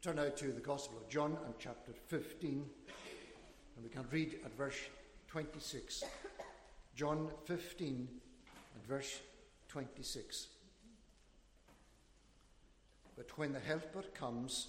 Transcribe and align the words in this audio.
Turn 0.00 0.14
now 0.14 0.28
to 0.28 0.52
the 0.52 0.60
Gospel 0.60 0.98
of 0.98 1.08
John 1.08 1.36
and 1.44 1.54
chapter 1.58 1.90
15, 2.06 2.64
and 3.74 3.84
we 3.84 3.90
can 3.90 4.06
read 4.12 4.38
at 4.44 4.56
verse 4.56 4.78
26. 5.26 6.04
John 6.94 7.28
15 7.46 8.08
and 8.74 8.86
verse 8.86 9.18
26. 9.68 10.46
But 13.16 13.36
when 13.36 13.52
the 13.52 13.58
Helper 13.58 14.04
comes, 14.14 14.68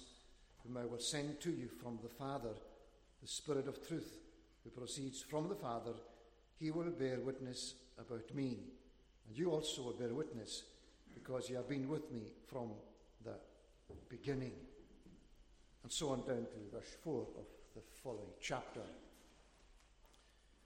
whom 0.64 0.76
I 0.76 0.84
will 0.84 0.98
send 0.98 1.40
to 1.42 1.50
you 1.50 1.68
from 1.80 2.00
the 2.02 2.08
Father, 2.08 2.54
the 3.22 3.28
Spirit 3.28 3.68
of 3.68 3.86
truth, 3.86 4.18
who 4.64 4.70
proceeds 4.70 5.22
from 5.22 5.48
the 5.48 5.54
Father, 5.54 5.92
he 6.58 6.72
will 6.72 6.90
bear 6.90 7.20
witness 7.20 7.74
about 8.00 8.34
me. 8.34 8.58
And 9.28 9.38
you 9.38 9.52
also 9.52 9.82
will 9.82 9.92
bear 9.92 10.12
witness, 10.12 10.64
because 11.14 11.48
you 11.48 11.54
have 11.54 11.68
been 11.68 11.88
with 11.88 12.10
me 12.10 12.32
from 12.48 12.70
the 13.24 13.34
beginning. 14.08 14.54
And 15.82 15.90
so 15.90 16.10
on 16.10 16.18
down 16.20 16.46
to 16.46 16.76
verse 16.76 16.96
4 17.02 17.20
of 17.38 17.44
the 17.74 17.80
following 18.02 18.32
chapter. 18.40 18.80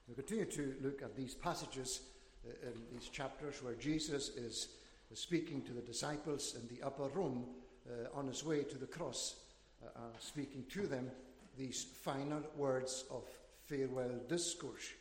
We 0.08 0.14
continue 0.14 0.44
to 0.46 0.74
look 0.82 1.02
at 1.02 1.16
these 1.16 1.34
passages 1.34 2.00
uh, 2.46 2.50
in 2.66 2.98
these 2.98 3.08
chapters 3.08 3.62
where 3.62 3.74
Jesus 3.74 4.30
is, 4.30 4.68
speaking 5.14 5.62
to 5.62 5.72
the 5.72 5.80
disciples 5.80 6.56
in 6.60 6.76
the 6.76 6.84
upper 6.84 7.08
room 7.08 7.46
uh, 7.88 8.18
on 8.18 8.26
his 8.26 8.44
way 8.44 8.64
to 8.64 8.76
the 8.76 8.86
cross, 8.86 9.36
uh, 9.82 9.86
uh, 9.96 10.00
speaking 10.18 10.64
to 10.70 10.86
them 10.86 11.10
these 11.56 11.86
final 12.02 12.42
words 12.56 13.04
of 13.10 13.22
farewell 13.66 14.20
discourse. 14.28 14.92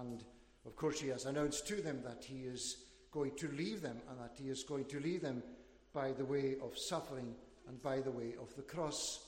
And 0.00 0.24
of 0.64 0.74
course, 0.74 1.00
he 1.00 1.08
has 1.08 1.26
announced 1.26 1.68
to 1.68 1.76
them 1.76 2.00
that 2.04 2.24
he 2.24 2.44
is 2.44 2.78
going 3.12 3.36
to 3.36 3.48
leave 3.48 3.82
them 3.82 4.00
and 4.10 4.18
that 4.18 4.36
he 4.36 4.48
is 4.48 4.62
going 4.62 4.86
to 4.86 5.00
leave 5.00 5.22
them 5.22 5.42
by 5.92 6.12
the 6.12 6.24
way 6.24 6.56
of 6.62 6.76
suffering 6.76 7.34
and 7.68 7.82
by 7.82 8.00
the 8.00 8.10
way 8.10 8.34
of 8.40 8.54
the 8.56 8.62
cross. 8.62 9.20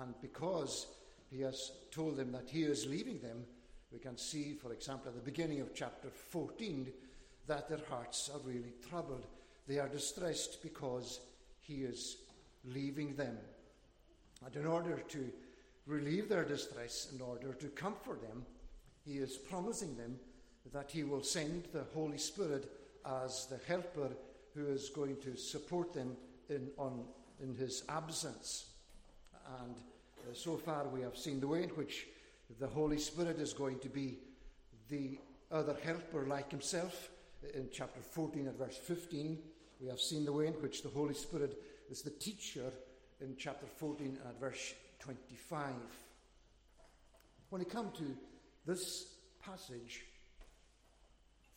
And 0.00 0.14
because 0.20 0.86
he 1.30 1.40
has 1.40 1.72
told 1.90 2.16
them 2.16 2.32
that 2.32 2.48
he 2.48 2.64
is 2.64 2.86
leaving 2.86 3.20
them, 3.20 3.44
we 3.92 3.98
can 3.98 4.16
see, 4.16 4.54
for 4.54 4.72
example, 4.72 5.08
at 5.08 5.14
the 5.14 5.30
beginning 5.30 5.60
of 5.60 5.74
chapter 5.74 6.08
14, 6.10 6.92
that 7.46 7.68
their 7.68 7.80
hearts 7.88 8.30
are 8.32 8.40
really 8.40 8.74
troubled. 8.88 9.26
They 9.66 9.78
are 9.78 9.88
distressed 9.88 10.62
because 10.62 11.20
he 11.60 11.82
is 11.82 12.18
leaving 12.64 13.14
them. 13.14 13.36
And 14.44 14.54
in 14.56 14.66
order 14.66 14.98
to 15.08 15.32
relieve 15.86 16.28
their 16.28 16.44
distress, 16.44 17.08
in 17.14 17.20
order 17.20 17.52
to 17.52 17.66
comfort 17.68 18.22
them, 18.22 18.44
he 19.04 19.18
is 19.18 19.36
promising 19.36 19.96
them 19.96 20.18
that 20.72 20.90
he 20.90 21.04
will 21.04 21.22
send 21.22 21.64
the 21.72 21.84
Holy 21.94 22.18
Spirit 22.18 22.70
as 23.24 23.46
the 23.46 23.60
helper 23.68 24.10
who 24.54 24.66
is 24.66 24.90
going 24.90 25.16
to 25.22 25.36
support 25.36 25.92
them 25.92 26.16
in, 26.48 26.68
on, 26.76 27.04
in 27.42 27.54
his 27.54 27.84
absence. 27.88 28.66
And 29.60 29.74
uh, 29.76 30.34
so 30.34 30.56
far, 30.56 30.86
we 30.88 31.02
have 31.02 31.16
seen 31.16 31.40
the 31.40 31.48
way 31.48 31.62
in 31.62 31.70
which 31.70 32.06
the 32.58 32.66
Holy 32.66 32.98
Spirit 32.98 33.38
is 33.38 33.52
going 33.52 33.78
to 33.80 33.88
be 33.88 34.18
the 34.88 35.18
other 35.50 35.76
helper 35.82 36.26
like 36.26 36.50
himself. 36.50 37.10
In 37.54 37.68
chapter 37.72 38.00
14 38.00 38.48
and 38.48 38.58
verse 38.58 38.76
15, 38.76 39.38
we 39.80 39.88
have 39.88 40.00
seen 40.00 40.24
the 40.24 40.32
way 40.32 40.46
in 40.46 40.54
which 40.54 40.82
the 40.82 40.88
Holy 40.88 41.14
Spirit 41.14 41.60
is 41.90 42.02
the 42.02 42.10
teacher 42.10 42.72
in 43.20 43.36
chapter 43.38 43.66
14 43.66 44.18
and 44.26 44.40
verse 44.40 44.74
25. 45.00 45.72
When 47.50 47.60
we 47.60 47.66
come 47.66 47.90
to 47.98 48.16
this 48.66 49.06
passage, 49.44 50.04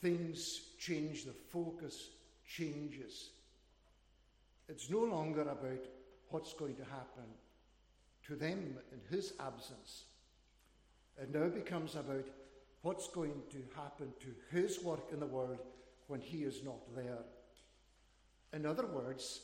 things 0.02 0.62
change, 0.78 1.26
the 1.26 1.32
focus 1.32 2.10
changes. 2.46 3.30
It's 4.70 4.90
no 4.90 5.00
longer 5.00 5.42
about 5.42 5.86
what's 6.30 6.54
going 6.54 6.76
to 6.76 6.84
happen 6.84 7.26
to 8.28 8.36
them 8.36 8.76
in 8.92 9.16
his 9.16 9.34
absence. 9.40 10.04
It 11.20 11.34
now 11.34 11.50
becomes 11.50 11.96
about 11.96 12.28
what's 12.84 13.08
going 13.10 13.42
to 13.50 13.58
happen 13.76 14.14
to 14.20 14.56
his 14.56 14.84
work 14.84 15.12
in 15.12 15.20
the 15.20 15.26
world 15.26 15.58
when 16.08 16.22
he 16.22 16.44
is 16.44 16.64
not 16.64 16.96
there. 16.96 17.18
In 18.54 18.68
other 18.68 18.86
words, 18.86 19.42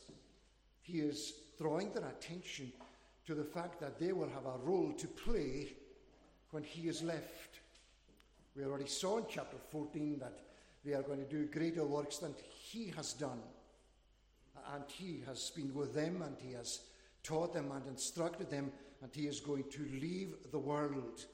he 0.81 0.99
is 0.99 1.33
drawing 1.57 1.91
their 1.91 2.07
attention 2.07 2.71
to 3.25 3.33
the 3.33 3.43
fact 3.43 3.81
that 3.81 3.99
they 3.99 4.13
will 4.13 4.29
have 4.29 4.45
a 4.45 4.59
role 4.63 4.93
to 4.93 5.07
play 5.07 5.73
when 6.51 6.63
he 6.63 6.87
is 6.87 7.01
left. 7.01 7.59
We 8.55 8.63
already 8.63 8.87
saw 8.87 9.17
in 9.17 9.25
chapter 9.27 9.57
14 9.71 10.19
that 10.19 10.39
they 10.85 10.93
are 10.93 11.01
going 11.01 11.19
to 11.19 11.29
do 11.29 11.47
greater 11.47 11.83
works 11.83 12.17
than 12.17 12.35
he 12.47 12.93
has 12.95 13.13
done. 13.13 13.41
And 14.73 14.83
he 14.87 15.21
has 15.27 15.51
been 15.51 15.73
with 15.73 15.93
them 15.93 16.21
and 16.21 16.35
he 16.39 16.53
has 16.53 16.81
taught 17.23 17.53
them 17.53 17.71
and 17.71 17.85
instructed 17.87 18.49
them, 18.51 18.71
and 19.01 19.13
he 19.13 19.27
is 19.27 19.39
going 19.39 19.63
to 19.71 19.83
leave 19.99 20.35
the 20.51 20.59
world. 20.59 21.25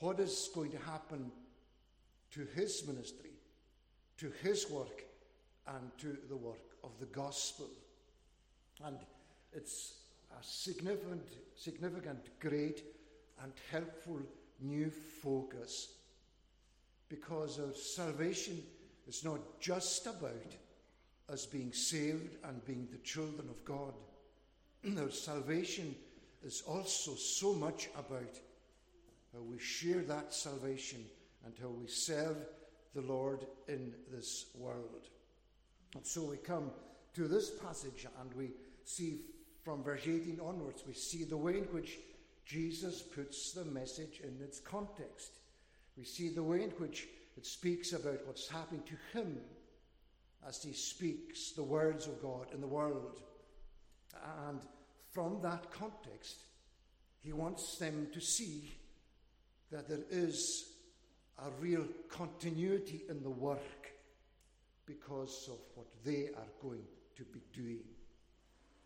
What 0.00 0.20
is 0.20 0.50
going 0.54 0.70
to 0.72 0.78
happen 0.78 1.32
to 2.32 2.46
his 2.54 2.86
ministry, 2.86 3.30
to 4.18 4.30
his 4.42 4.70
work, 4.70 5.04
and 5.66 5.90
to 5.98 6.18
the 6.28 6.36
work 6.36 6.76
of 6.84 6.90
the 7.00 7.06
gospel? 7.06 7.68
And 8.84 8.98
it's 9.52 9.94
a 10.38 10.44
significant, 10.44 11.26
significant, 11.56 12.38
great, 12.38 12.84
and 13.42 13.52
helpful 13.70 14.20
new 14.60 14.90
focus 14.90 15.88
because 17.08 17.58
our 17.58 17.72
salvation 17.74 18.62
is 19.06 19.24
not 19.24 19.40
just 19.60 20.06
about 20.06 20.52
us 21.30 21.46
being 21.46 21.72
saved 21.72 22.36
and 22.44 22.64
being 22.64 22.88
the 22.90 22.98
children 22.98 23.48
of 23.48 23.64
God. 23.64 23.94
our 24.98 25.10
salvation 25.10 25.94
is 26.44 26.62
also 26.66 27.14
so 27.14 27.52
much 27.52 27.88
about 27.96 28.38
how 29.34 29.40
we 29.40 29.58
share 29.58 30.00
that 30.02 30.32
salvation 30.32 31.04
and 31.44 31.54
how 31.60 31.68
we 31.68 31.86
serve 31.86 32.36
the 32.94 33.02
Lord 33.02 33.46
in 33.68 33.92
this 34.10 34.46
world. 34.56 35.08
And 35.94 36.06
so 36.06 36.22
we 36.22 36.36
come 36.36 36.70
to 37.14 37.28
this 37.28 37.50
passage 37.50 38.06
and 38.20 38.34
we 38.34 38.50
see 38.84 39.20
from 39.62 39.82
verse 39.82 40.02
18 40.02 40.40
onwards, 40.42 40.84
we 40.86 40.94
see 40.94 41.24
the 41.24 41.36
way 41.36 41.58
in 41.58 41.64
which 41.64 41.98
Jesus 42.46 43.02
puts 43.02 43.52
the 43.52 43.64
message 43.66 44.20
in 44.22 44.42
its 44.42 44.60
context. 44.60 45.32
We 45.96 46.04
see 46.04 46.30
the 46.30 46.42
way 46.42 46.62
in 46.62 46.70
which 46.70 47.06
it 47.36 47.44
speaks 47.44 47.92
about 47.92 48.26
what's 48.26 48.48
happening 48.48 48.82
to 48.86 49.18
him 49.18 49.38
as 50.46 50.62
he 50.62 50.72
speaks 50.72 51.52
the 51.52 51.62
words 51.62 52.06
of 52.06 52.22
God 52.22 52.48
in 52.52 52.60
the 52.60 52.66
world. 52.66 53.20
And 54.48 54.60
from 55.10 55.40
that 55.42 55.70
context, 55.70 56.36
he 57.20 57.32
wants 57.32 57.76
them 57.78 58.08
to 58.12 58.20
see 58.20 58.70
that 59.70 59.88
there 59.88 60.04
is 60.10 60.72
a 61.38 61.50
real 61.60 61.84
continuity 62.08 63.02
in 63.08 63.22
the 63.22 63.30
work 63.30 63.92
because 64.86 65.48
of 65.50 65.58
what 65.74 65.86
they 66.04 66.28
are 66.36 66.52
going 66.62 66.84
to 67.16 67.24
be 67.24 67.40
doing. 67.52 67.84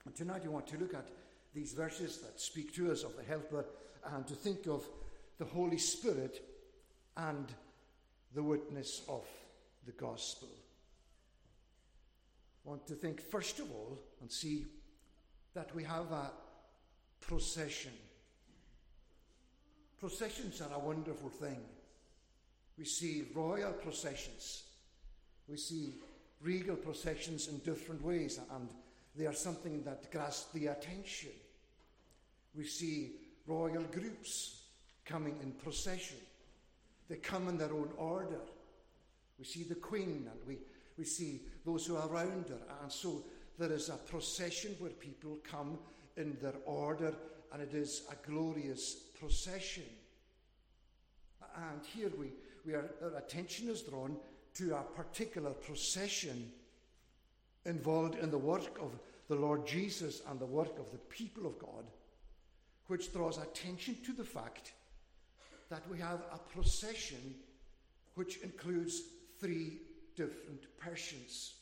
And 0.04 0.14
tonight 0.14 0.42
we 0.42 0.48
want 0.48 0.66
to 0.68 0.78
look 0.78 0.94
at 0.94 1.06
these 1.54 1.72
verses 1.72 2.18
that 2.18 2.40
speak 2.40 2.74
to 2.74 2.90
us 2.90 3.04
of 3.04 3.16
the 3.16 3.22
Helper 3.22 3.64
and 4.12 4.26
to 4.26 4.34
think 4.34 4.66
of 4.66 4.84
the 5.38 5.44
Holy 5.44 5.78
Spirit 5.78 6.42
and 7.16 7.46
the 8.34 8.42
witness 8.42 9.02
of 9.08 9.24
the 9.86 9.92
gospel. 9.92 10.48
Want 12.64 12.86
to 12.86 12.94
think 12.94 13.20
first 13.20 13.58
of 13.58 13.70
all 13.70 13.98
and 14.20 14.30
see 14.30 14.66
that 15.54 15.74
we 15.74 15.84
have 15.84 16.10
a 16.12 16.30
procession. 17.20 17.92
Processions 19.98 20.60
are 20.60 20.74
a 20.74 20.78
wonderful 20.78 21.28
thing. 21.28 21.60
We 22.78 22.84
see 22.84 23.28
royal 23.34 23.72
processions, 23.72 24.64
we 25.48 25.56
see 25.56 25.94
regal 26.40 26.76
processions 26.76 27.48
in 27.48 27.58
different 27.58 28.02
ways, 28.02 28.40
and 28.54 28.68
they 29.14 29.26
are 29.26 29.34
something 29.34 29.82
that 29.84 30.10
grasp 30.10 30.52
the 30.52 30.68
attention. 30.68 31.30
We 32.56 32.64
see 32.64 33.12
royal 33.46 33.82
groups 33.84 34.62
coming 35.04 35.36
in 35.42 35.52
procession. 35.52 36.16
They 37.08 37.16
come 37.16 37.48
in 37.48 37.58
their 37.58 37.72
own 37.72 37.90
order. 37.96 38.40
We 39.38 39.44
see 39.44 39.64
the 39.64 39.74
Queen 39.74 40.28
and 40.30 40.40
we, 40.46 40.58
we 41.02 41.06
see 41.06 41.40
those 41.66 41.84
who 41.84 41.96
are 41.96 42.08
around 42.08 42.48
her. 42.48 42.60
And 42.80 42.92
so 42.92 43.24
there 43.58 43.72
is 43.72 43.88
a 43.88 43.96
procession 43.96 44.76
where 44.78 44.92
people 44.92 45.38
come 45.42 45.76
in 46.16 46.36
their 46.40 46.54
order, 46.64 47.12
and 47.52 47.60
it 47.60 47.74
is 47.74 48.02
a 48.12 48.30
glorious 48.30 48.94
procession. 49.18 49.82
And 51.56 51.84
here 51.84 52.12
we, 52.16 52.28
we 52.64 52.74
are, 52.74 52.88
our 53.02 53.18
attention 53.18 53.68
is 53.68 53.82
drawn 53.82 54.16
to 54.54 54.76
a 54.76 54.82
particular 54.82 55.50
procession 55.50 56.52
involved 57.66 58.14
in 58.14 58.30
the 58.30 58.38
work 58.38 58.78
of 58.80 58.92
the 59.26 59.34
Lord 59.34 59.66
Jesus 59.66 60.22
and 60.30 60.38
the 60.38 60.46
work 60.46 60.78
of 60.78 60.92
the 60.92 60.98
people 60.98 61.46
of 61.48 61.58
God, 61.58 61.84
which 62.86 63.12
draws 63.12 63.38
attention 63.38 63.96
to 64.06 64.12
the 64.12 64.24
fact 64.24 64.72
that 65.68 65.82
we 65.90 65.98
have 65.98 66.20
a 66.32 66.38
procession 66.38 67.34
which 68.14 68.36
includes 68.36 69.02
three 69.40 69.78
different 70.16 70.76
persons. 70.78 71.54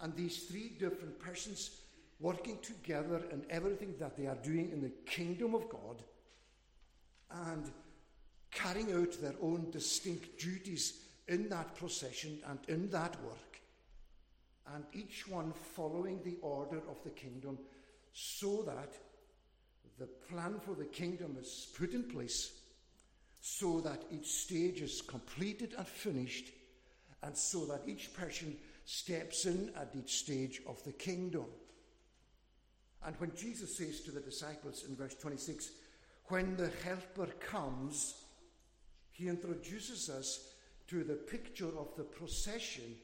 And 0.00 0.14
these 0.14 0.44
three 0.44 0.72
different 0.78 1.18
persons 1.18 1.70
working 2.20 2.58
together 2.62 3.22
in 3.30 3.44
everything 3.50 3.94
that 3.98 4.16
they 4.16 4.26
are 4.26 4.36
doing 4.36 4.70
in 4.70 4.80
the 4.80 4.92
kingdom 5.06 5.54
of 5.54 5.68
God 5.68 6.02
and 7.30 7.70
carrying 8.50 8.92
out 8.92 9.12
their 9.20 9.34
own 9.42 9.70
distinct 9.70 10.38
duties 10.38 11.00
in 11.28 11.48
that 11.48 11.74
procession 11.74 12.38
and 12.48 12.58
in 12.68 12.88
that 12.90 13.20
work, 13.24 13.60
and 14.74 14.84
each 14.92 15.28
one 15.28 15.52
following 15.74 16.20
the 16.24 16.36
order 16.40 16.78
of 16.88 17.02
the 17.04 17.10
kingdom 17.10 17.58
so 18.12 18.62
that 18.62 18.94
the 19.98 20.06
plan 20.06 20.60
for 20.64 20.74
the 20.74 20.84
kingdom 20.84 21.36
is 21.40 21.68
put 21.76 21.92
in 21.92 22.04
place, 22.04 22.52
so 23.40 23.80
that 23.80 24.04
each 24.10 24.26
stage 24.26 24.80
is 24.80 25.02
completed 25.02 25.74
and 25.76 25.86
finished, 25.86 26.46
and 27.26 27.36
so 27.36 27.64
that 27.66 27.82
each 27.88 28.14
person 28.14 28.56
steps 28.84 29.46
in 29.46 29.72
at 29.76 29.90
each 29.98 30.20
stage 30.20 30.62
of 30.64 30.82
the 30.84 30.92
kingdom. 30.92 31.46
And 33.04 33.16
when 33.18 33.34
Jesus 33.34 33.76
says 33.76 34.00
to 34.02 34.12
the 34.12 34.20
disciples 34.20 34.84
in 34.88 34.94
verse 34.94 35.16
26, 35.16 35.72
when 36.26 36.56
the 36.56 36.70
Helper 36.84 37.26
comes, 37.40 38.14
he 39.10 39.26
introduces 39.26 40.08
us 40.08 40.52
to 40.86 41.02
the 41.02 41.14
picture 41.14 41.76
of 41.76 41.88
the 41.96 42.04
procession 42.04 42.94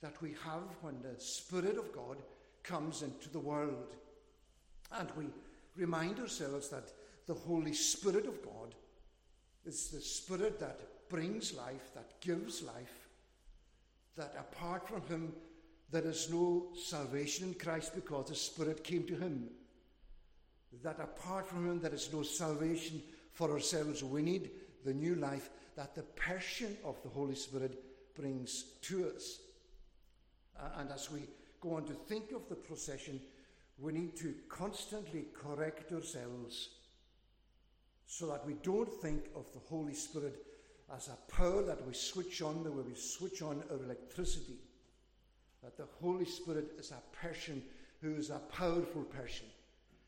that 0.00 0.20
we 0.20 0.34
have 0.44 0.64
when 0.80 1.00
the 1.00 1.20
Spirit 1.20 1.78
of 1.78 1.92
God 1.92 2.16
comes 2.64 3.02
into 3.02 3.28
the 3.28 3.38
world. 3.38 3.94
And 4.98 5.08
we 5.16 5.26
remind 5.76 6.18
ourselves 6.18 6.68
that 6.70 6.90
the 7.28 7.34
Holy 7.34 7.74
Spirit 7.74 8.26
of 8.26 8.42
God 8.42 8.74
is 9.64 9.88
the 9.88 10.00
Spirit 10.00 10.58
that 10.58 11.08
brings 11.08 11.54
life, 11.54 11.94
that 11.94 12.20
gives 12.20 12.62
life, 12.62 13.07
that 14.18 14.34
apart 14.38 14.86
from 14.86 15.02
Him, 15.02 15.32
there 15.90 16.06
is 16.06 16.28
no 16.30 16.66
salvation 16.76 17.48
in 17.48 17.54
Christ 17.54 17.94
because 17.94 18.28
the 18.28 18.34
Spirit 18.34 18.84
came 18.84 19.04
to 19.04 19.16
Him. 19.16 19.48
That 20.82 21.00
apart 21.00 21.48
from 21.48 21.66
Him, 21.66 21.80
there 21.80 21.94
is 21.94 22.12
no 22.12 22.22
salvation 22.22 23.02
for 23.32 23.50
ourselves. 23.50 24.04
We 24.04 24.20
need 24.20 24.50
the 24.84 24.92
new 24.92 25.14
life 25.14 25.48
that 25.76 25.94
the 25.94 26.02
person 26.02 26.76
of 26.84 27.02
the 27.02 27.08
Holy 27.08 27.36
Spirit 27.36 27.82
brings 28.14 28.64
to 28.82 29.10
us. 29.14 29.38
Uh, 30.58 30.80
and 30.80 30.90
as 30.90 31.10
we 31.10 31.20
go 31.60 31.76
on 31.76 31.84
to 31.84 31.94
think 31.94 32.32
of 32.32 32.48
the 32.48 32.56
procession, 32.56 33.20
we 33.78 33.92
need 33.92 34.16
to 34.16 34.34
constantly 34.48 35.26
correct 35.32 35.92
ourselves 35.92 36.70
so 38.06 38.26
that 38.26 38.44
we 38.44 38.54
don't 38.62 38.92
think 39.00 39.26
of 39.36 39.46
the 39.52 39.60
Holy 39.68 39.94
Spirit 39.94 40.47
as 40.94 41.08
a 41.08 41.32
power 41.32 41.62
that 41.62 41.86
we 41.86 41.92
switch 41.92 42.42
on 42.42 42.62
the 42.64 42.72
way 42.72 42.82
we 42.86 42.94
switch 42.94 43.42
on 43.42 43.62
our 43.70 43.84
electricity. 43.84 44.56
That 45.62 45.76
the 45.76 45.88
Holy 46.00 46.24
Spirit 46.24 46.72
is 46.78 46.92
a 46.92 47.16
person 47.16 47.62
who 48.00 48.14
is 48.14 48.30
a 48.30 48.40
powerful 48.52 49.02
person, 49.02 49.46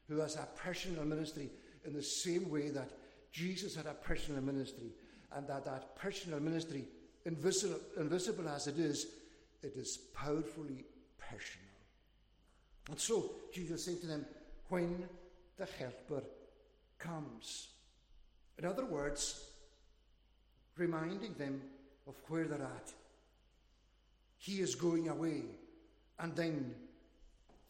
who 0.09 0.19
has 0.19 0.37
a 0.37 0.49
personal 0.57 1.05
ministry 1.05 1.51
in 1.85 1.93
the 1.93 2.03
same 2.03 2.51
way 2.51 2.71
that 2.71 2.91
Jesus 3.33 3.75
had 3.77 3.87
a 3.87 3.95
personal 3.95 4.43
ministry, 4.43 4.93
and 5.33 5.47
that 5.49 5.65
that 5.65 5.97
personal 5.97 6.41
ministry, 6.41 6.85
invisible, 7.25 7.81
invisible 7.97 8.49
as 8.49 8.67
it 8.67 8.79
is, 8.79 9.07
it 9.63 9.77
is 9.77 9.99
powerfully 10.15 10.85
personal. 11.19 11.67
And 12.89 12.99
so 12.99 13.31
Jesus 13.53 13.85
said 13.85 14.01
to 14.01 14.07
them, 14.07 14.27
When 14.69 15.05
the 15.57 15.67
Helper 15.79 16.23
comes. 16.99 17.69
In 18.59 18.65
other 18.65 18.85
words, 18.85 19.50
reminding 20.81 21.35
them 21.35 21.61
of 22.09 22.15
where 22.29 22.45
they're 22.45 22.63
at. 22.63 22.93
He 24.39 24.61
is 24.61 24.75
going 24.75 25.09
away, 25.09 25.43
and 26.19 26.35
then 26.35 26.75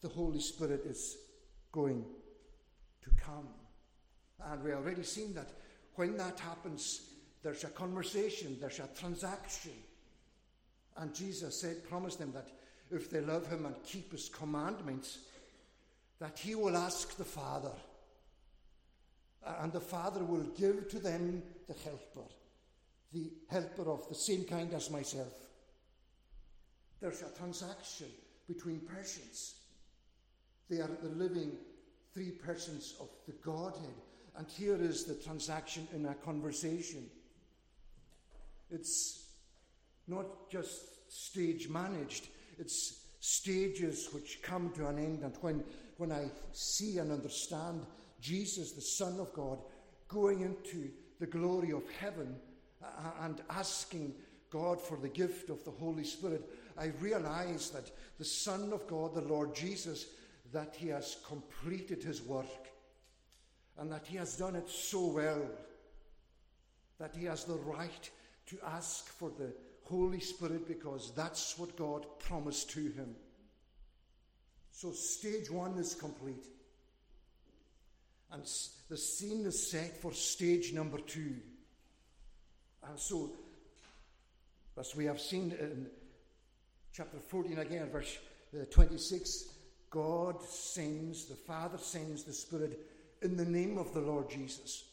the 0.01 0.07
Holy 0.07 0.39
Spirit 0.39 0.83
is 0.85 1.17
going 1.71 2.05
to 3.03 3.09
come. 3.23 3.49
And 4.43 4.63
we 4.63 4.71
already 4.71 5.03
seen 5.03 5.33
that 5.35 5.51
when 5.95 6.17
that 6.17 6.39
happens, 6.39 7.01
there's 7.43 7.65
a 7.65 7.69
conversation, 7.69 8.57
there's 8.59 8.79
a 8.79 8.89
transaction. 8.97 9.73
And 10.97 11.13
Jesus 11.13 11.59
said, 11.59 11.87
promised 11.87 12.19
them 12.19 12.31
that 12.33 12.47
if 12.89 13.09
they 13.09 13.21
love 13.21 13.47
him 13.47 13.65
and 13.65 13.75
keep 13.83 14.11
his 14.11 14.29
commandments, 14.29 15.19
that 16.19 16.39
he 16.39 16.55
will 16.55 16.77
ask 16.77 17.17
the 17.17 17.25
Father. 17.25 17.71
And 19.59 19.73
the 19.73 19.79
Father 19.79 20.23
will 20.23 20.45
give 20.57 20.87
to 20.89 20.99
them 20.99 21.43
the 21.67 21.73
helper, 21.73 22.29
the 23.13 23.31
helper 23.49 23.89
of 23.89 24.07
the 24.07 24.15
same 24.15 24.45
kind 24.45 24.73
as 24.73 24.89
myself. 24.89 25.33
There's 27.01 27.21
a 27.21 27.37
transaction 27.37 28.07
between 28.47 28.79
persons. 28.81 29.55
They 30.69 30.77
are 30.77 30.89
the 31.01 31.09
living 31.09 31.53
three 32.13 32.31
persons 32.31 32.95
of 32.99 33.09
the 33.27 33.33
Godhead. 33.43 33.95
And 34.37 34.47
here 34.47 34.77
is 34.81 35.05
the 35.05 35.15
transaction 35.15 35.87
in 35.93 36.05
a 36.05 36.13
conversation. 36.15 37.09
It's 38.69 39.25
not 40.07 40.49
just 40.49 41.11
stage 41.11 41.67
managed, 41.67 42.27
it's 42.57 43.01
stages 43.19 44.09
which 44.13 44.41
come 44.41 44.71
to 44.75 44.87
an 44.87 44.97
end. 44.97 45.23
And 45.23 45.35
when, 45.41 45.63
when 45.97 46.11
I 46.11 46.29
see 46.53 46.97
and 46.97 47.11
understand 47.11 47.85
Jesus, 48.21 48.71
the 48.71 48.81
Son 48.81 49.19
of 49.19 49.33
God, 49.33 49.59
going 50.07 50.41
into 50.41 50.89
the 51.19 51.27
glory 51.27 51.71
of 51.71 51.83
heaven 51.99 52.35
and 53.21 53.41
asking 53.49 54.15
God 54.49 54.81
for 54.81 54.97
the 54.97 55.09
gift 55.09 55.49
of 55.49 55.63
the 55.63 55.71
Holy 55.71 56.03
Spirit, 56.03 56.49
I 56.77 56.91
realize 56.99 57.69
that 57.71 57.91
the 58.17 58.25
Son 58.25 58.73
of 58.73 58.87
God, 58.87 59.13
the 59.13 59.21
Lord 59.21 59.55
Jesus, 59.55 60.07
that 60.51 60.75
he 60.75 60.89
has 60.89 61.17
completed 61.25 62.03
his 62.03 62.21
work 62.21 62.69
and 63.77 63.91
that 63.91 64.05
he 64.05 64.17
has 64.17 64.37
done 64.37 64.55
it 64.55 64.69
so 64.69 65.07
well 65.07 65.41
that 66.99 67.15
he 67.15 67.25
has 67.25 67.45
the 67.45 67.55
right 67.55 68.09
to 68.45 68.57
ask 68.67 69.07
for 69.07 69.31
the 69.39 69.51
Holy 69.83 70.19
Spirit 70.19 70.67
because 70.67 71.11
that's 71.15 71.57
what 71.57 71.75
God 71.75 72.05
promised 72.19 72.69
to 72.71 72.79
him. 72.79 73.15
So, 74.71 74.91
stage 74.91 75.49
one 75.49 75.77
is 75.77 75.95
complete. 75.95 76.45
And 78.31 78.43
the 78.89 78.97
scene 78.97 79.45
is 79.45 79.71
set 79.71 79.97
for 79.97 80.13
stage 80.13 80.73
number 80.73 80.99
two. 80.99 81.35
And 82.87 82.99
so, 82.99 83.31
as 84.79 84.95
we 84.95 85.05
have 85.05 85.19
seen 85.19 85.55
in 85.59 85.87
chapter 86.91 87.17
14 87.17 87.59
again, 87.59 87.89
verse 87.89 88.17
uh, 88.59 88.65
26, 88.69 89.45
God 89.89 90.41
sends, 90.43 91.25
the 91.25 91.35
Father 91.35 91.77
sends 91.77 92.23
the 92.23 92.33
Spirit 92.33 92.79
in 93.21 93.37
the 93.37 93.45
name 93.45 93.77
of 93.77 93.93
the 93.93 93.99
Lord 93.99 94.29
Jesus. 94.29 94.85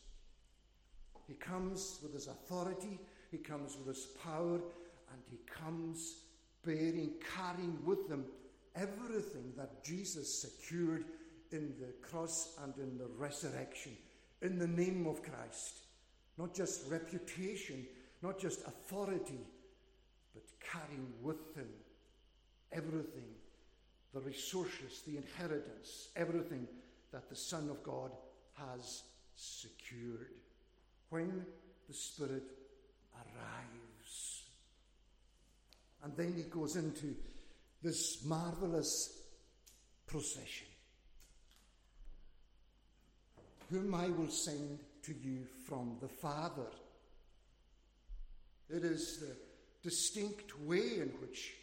He 1.26 1.34
comes 1.34 1.98
with 2.02 2.14
his 2.14 2.26
authority, 2.26 2.98
he 3.30 3.38
comes 3.38 3.76
with 3.76 3.96
his 3.96 4.06
power, 4.22 4.54
and 4.56 5.22
he 5.30 5.38
comes 5.46 6.16
bearing, 6.64 7.12
carrying 7.36 7.78
with 7.84 8.08
him 8.08 8.24
everything 8.74 9.52
that 9.56 9.84
Jesus 9.84 10.42
secured 10.42 11.04
in 11.52 11.74
the 11.80 11.92
cross 12.06 12.56
and 12.62 12.74
in 12.78 12.98
the 12.98 13.08
resurrection, 13.16 13.92
in 14.42 14.58
the 14.58 14.66
name 14.66 15.06
of 15.06 15.22
Christ. 15.22 15.80
Not 16.38 16.54
just 16.54 16.88
reputation, 16.88 17.86
not 18.22 18.38
just 18.38 18.60
authority, 18.66 19.40
but 20.34 20.44
carrying 20.60 21.12
with 21.22 21.54
him 21.56 21.68
everything 22.72 23.24
the 24.14 24.20
resources, 24.20 25.02
the 25.06 25.16
inheritance, 25.16 26.08
everything 26.16 26.66
that 27.12 27.28
the 27.28 27.36
Son 27.36 27.68
of 27.68 27.82
God 27.82 28.10
has 28.54 29.02
secured. 29.36 30.32
When 31.10 31.44
the 31.88 31.94
Spirit 31.94 32.44
arrives. 33.14 34.42
And 36.02 36.16
then 36.16 36.34
he 36.36 36.42
goes 36.42 36.76
into 36.76 37.14
this 37.82 38.24
marvelous 38.24 39.22
procession. 40.06 40.66
Whom 43.70 43.94
I 43.94 44.08
will 44.08 44.30
send 44.30 44.78
to 45.08 45.14
you 45.26 45.46
from 45.66 45.96
the 46.02 46.08
Father. 46.08 46.66
It 48.68 48.84
is 48.84 49.18
the 49.20 49.34
distinct 49.82 50.58
way 50.60 51.00
in 51.00 51.10
which 51.20 51.54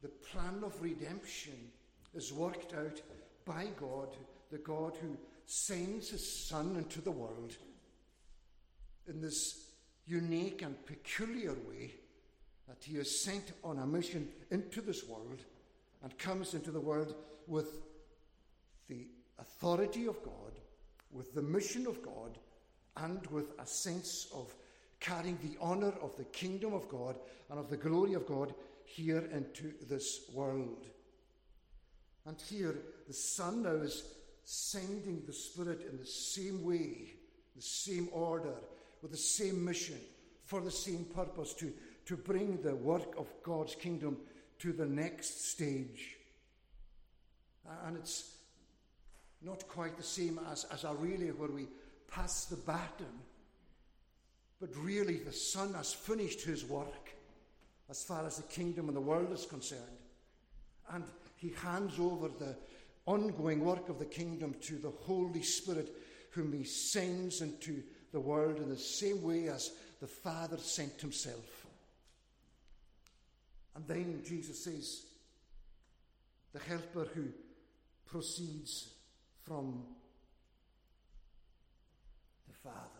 the 0.00 0.08
plan 0.08 0.62
of 0.62 0.80
redemption 0.80 1.72
is 2.14 2.32
worked 2.32 2.74
out 2.74 3.00
by 3.44 3.66
God, 3.80 4.16
the 4.52 4.58
God 4.58 4.96
who 5.00 5.16
sends 5.46 6.10
his 6.10 6.46
Son 6.46 6.76
into 6.76 7.00
the 7.00 7.10
world 7.10 7.56
in 9.08 9.20
this 9.20 9.72
unique 10.06 10.62
and 10.62 10.86
peculiar 10.86 11.54
way 11.68 11.94
that 12.68 12.84
he 12.84 12.96
is 12.96 13.24
sent 13.24 13.52
on 13.64 13.78
a 13.78 13.86
mission 13.86 14.28
into 14.52 14.80
this 14.80 15.04
world 15.08 15.42
and 16.04 16.16
comes 16.16 16.54
into 16.54 16.70
the 16.70 16.80
world 16.80 17.16
with 17.48 17.80
the 18.88 19.08
authority 19.40 20.06
of 20.06 20.22
God, 20.22 20.60
with 21.10 21.34
the 21.34 21.42
mission 21.42 21.86
of 21.88 22.00
God, 22.02 22.38
and 23.04 23.26
with 23.28 23.52
a 23.58 23.66
sense 23.66 24.28
of 24.34 24.54
carrying 25.00 25.38
the 25.42 25.60
honour 25.62 25.94
of 26.02 26.16
the 26.16 26.24
kingdom 26.24 26.74
of 26.74 26.88
God 26.88 27.16
and 27.50 27.58
of 27.58 27.70
the 27.70 27.76
glory 27.76 28.14
of 28.14 28.26
God 28.26 28.54
here 28.84 29.28
into 29.32 29.72
this 29.88 30.22
world. 30.32 30.86
And 32.26 32.40
here, 32.40 32.76
the 33.06 33.14
Son 33.14 33.62
now 33.62 33.76
is 33.76 34.02
sending 34.44 35.22
the 35.26 35.32
Spirit 35.32 35.86
in 35.90 35.98
the 35.98 36.06
same 36.06 36.64
way, 36.64 37.12
the 37.54 37.62
same 37.62 38.08
order, 38.12 38.54
with 39.02 39.12
the 39.12 39.16
same 39.16 39.64
mission, 39.64 39.98
for 40.44 40.60
the 40.60 40.70
same 40.70 41.04
purpose 41.14 41.54
to, 41.54 41.72
to 42.06 42.16
bring 42.16 42.60
the 42.62 42.74
work 42.74 43.16
of 43.18 43.26
God's 43.42 43.74
kingdom 43.74 44.18
to 44.58 44.72
the 44.72 44.86
next 44.86 45.50
stage. 45.50 46.16
And 47.86 47.96
it's 47.96 48.36
not 49.42 49.68
quite 49.68 49.96
the 49.96 50.02
same 50.02 50.40
as, 50.50 50.64
as 50.72 50.84
a 50.84 50.94
relay, 50.94 51.28
where 51.28 51.50
we 51.50 51.68
pass 52.10 52.46
the 52.46 52.56
baton, 52.56 53.06
but 54.60 54.70
really 54.76 55.18
the 55.18 55.32
Son 55.32 55.74
has 55.74 55.92
finished 55.92 56.42
his 56.42 56.64
work 56.64 57.10
as 57.90 58.02
far 58.02 58.26
as 58.26 58.36
the 58.36 58.42
kingdom 58.44 58.88
and 58.88 58.96
the 58.96 59.00
world 59.00 59.32
is 59.32 59.46
concerned. 59.46 59.82
And 60.90 61.04
he 61.36 61.50
hands 61.62 61.98
over 61.98 62.28
the 62.28 62.56
ongoing 63.06 63.64
work 63.64 63.88
of 63.88 63.98
the 63.98 64.04
kingdom 64.04 64.54
to 64.62 64.76
the 64.76 64.90
Holy 64.90 65.42
Spirit, 65.42 65.94
whom 66.30 66.52
he 66.52 66.64
sends 66.64 67.40
into 67.40 67.82
the 68.12 68.20
world 68.20 68.58
in 68.58 68.68
the 68.68 68.76
same 68.76 69.22
way 69.22 69.48
as 69.48 69.70
the 70.00 70.06
Father 70.06 70.58
sent 70.58 71.00
himself. 71.00 71.66
And 73.74 73.86
then 73.86 74.22
Jesus 74.26 74.64
says, 74.64 75.04
the 76.52 76.58
helper 76.58 77.06
who 77.14 77.26
proceeds 78.06 78.88
from 79.44 79.84
Father 82.68 82.98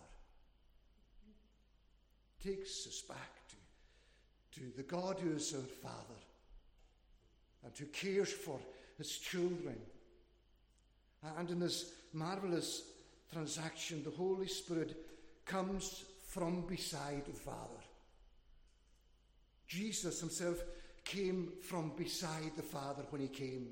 takes 2.42 2.86
us 2.86 3.02
back 3.02 3.48
to, 3.48 4.60
to 4.60 4.76
the 4.76 4.82
God 4.82 5.18
who 5.20 5.32
is 5.32 5.54
our 5.54 5.60
Father 5.60 6.20
and 7.64 7.76
who 7.76 7.86
cares 7.86 8.32
for 8.32 8.58
his 8.96 9.18
children. 9.18 9.76
And 11.36 11.50
in 11.50 11.58
this 11.58 11.92
marvelous 12.12 12.82
transaction, 13.32 14.02
the 14.04 14.10
Holy 14.10 14.46
Spirit 14.46 14.96
comes 15.44 16.04
from 16.28 16.62
beside 16.62 17.24
the 17.26 17.32
Father. 17.32 17.82
Jesus 19.66 20.20
himself 20.20 20.62
came 21.04 21.52
from 21.62 21.92
beside 21.96 22.52
the 22.56 22.62
Father 22.62 23.02
when 23.10 23.20
he 23.20 23.28
came. 23.28 23.68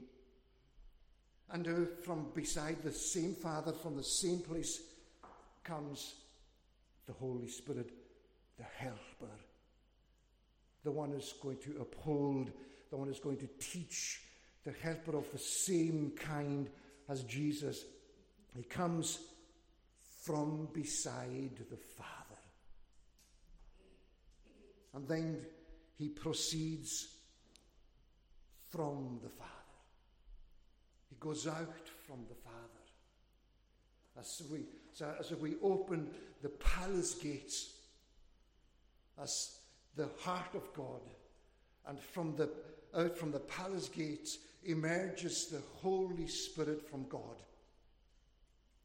And 1.51 1.89
from 2.05 2.27
beside 2.35 2.83
the 2.83 2.93
same 2.93 3.35
Father, 3.35 3.73
from 3.73 3.97
the 3.97 4.03
same 4.05 4.41
place, 4.41 4.81
comes 5.67 6.15
the 7.07 7.13
Holy 7.13 7.49
Spirit, 7.49 7.91
the 8.57 8.65
Helper, 8.79 9.35
the 10.85 10.91
one 10.91 11.11
who's 11.11 11.35
going 11.43 11.59
to 11.59 11.79
uphold, 11.81 12.51
the 12.91 12.97
one 12.97 13.09
who's 13.09 13.21
going 13.21 13.39
to 13.39 13.49
teach, 13.59 14.21
the 14.65 14.73
Helper 14.83 15.17
of 15.17 15.31
the 15.33 15.39
same 15.39 16.13
kind 16.17 16.69
as 17.09 17.25
Jesus. 17.25 17.85
He 18.57 18.63
comes 18.63 19.19
from 20.23 20.69
beside 20.73 21.57
the 21.71 21.77
Father. 21.77 22.41
And 24.95 25.07
then 25.07 25.41
he 25.99 26.09
proceeds 26.09 27.09
from 28.71 29.21
the 29.23 29.29
Father. 29.29 29.51
He 31.09 31.17
goes 31.21 31.47
out 31.47 31.89
from 32.07 32.25
the 32.29 32.35
Father. 32.35 32.57
As 34.19 34.43
we, 34.51 34.61
as 35.21 35.31
we 35.33 35.57
open 35.63 36.09
the 36.43 36.49
palace 36.49 37.15
gates, 37.15 37.75
as 39.23 39.59
the 39.97 40.09
heart 40.21 40.55
of 40.55 40.73
God, 40.75 41.01
and 41.87 41.99
from 41.99 42.35
the, 42.37 42.51
out 42.95 43.17
from 43.17 43.31
the 43.31 43.41
palace 43.41 43.89
gates 43.89 44.39
emerges 44.65 45.47
the 45.47 45.63
Holy 45.81 46.27
Spirit 46.27 46.89
from 46.89 47.07
God, 47.09 47.43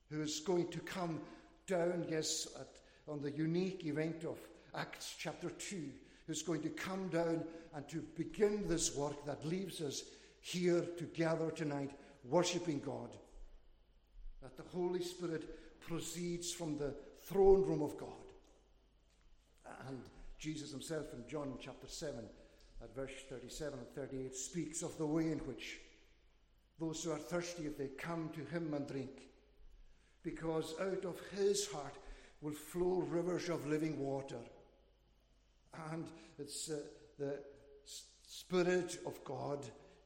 who 0.10 0.22
is 0.22 0.40
going 0.42 0.68
to 0.70 0.80
come 0.80 1.22
down, 1.68 2.06
yes, 2.10 2.48
at, 2.60 2.68
on 3.08 3.22
the 3.22 3.32
unique 3.32 3.86
event 3.86 4.24
of 4.24 4.38
Acts 4.76 5.16
chapter 5.18 5.50
2, 5.50 5.90
who's 6.28 6.44
going 6.44 6.62
to 6.62 6.70
come 6.70 7.08
down 7.08 7.44
and 7.74 7.88
to 7.90 8.04
begin 8.16 8.68
this 8.68 8.96
work 8.96 9.26
that 9.26 9.46
leaves 9.46 9.82
us 9.82 10.04
here 10.42 10.82
together 10.98 11.52
tonight, 11.52 11.92
worshipping 12.30 12.80
God. 12.80 13.10
That 14.42 14.58
the 14.58 14.64
Holy 14.76 15.04
Spirit 15.04 15.80
proceeds 15.82 16.52
from 16.52 16.78
the 16.78 16.94
throne 17.22 17.64
room 17.64 17.82
of 17.82 17.98
God. 17.98 18.10
And 19.88 20.00
Jesus 20.40 20.72
himself 20.72 21.14
in 21.14 21.28
John 21.28 21.54
chapter 21.60 21.88
7, 21.88 22.16
at 22.82 22.96
verse 22.96 23.12
37 23.30 23.80
and 23.80 23.88
38, 23.96 24.36
speaks 24.36 24.82
of 24.82 24.98
the 24.98 25.06
way 25.06 25.32
in 25.32 25.40
which 25.40 25.80
those 26.80 27.04
who 27.04 27.12
are 27.12 27.18
thirsty, 27.18 27.68
if 27.68 27.78
they 27.78 27.90
come 27.90 28.30
to 28.30 28.44
him 28.56 28.74
and 28.74 28.88
drink, 28.88 29.30
because 30.24 30.74
out 30.82 31.06
of 31.06 31.20
his 31.38 31.68
heart 31.68 31.96
will 32.42 32.54
flow 32.54 33.06
rivers 33.08 33.50
of 33.50 33.68
living 33.68 34.00
water. 34.00 34.40
And 35.92 36.08
it's 36.40 36.72
uh, 36.72 36.78
the 37.20 37.40
Spirit 38.26 38.98
of 39.06 39.24
God 39.24 39.60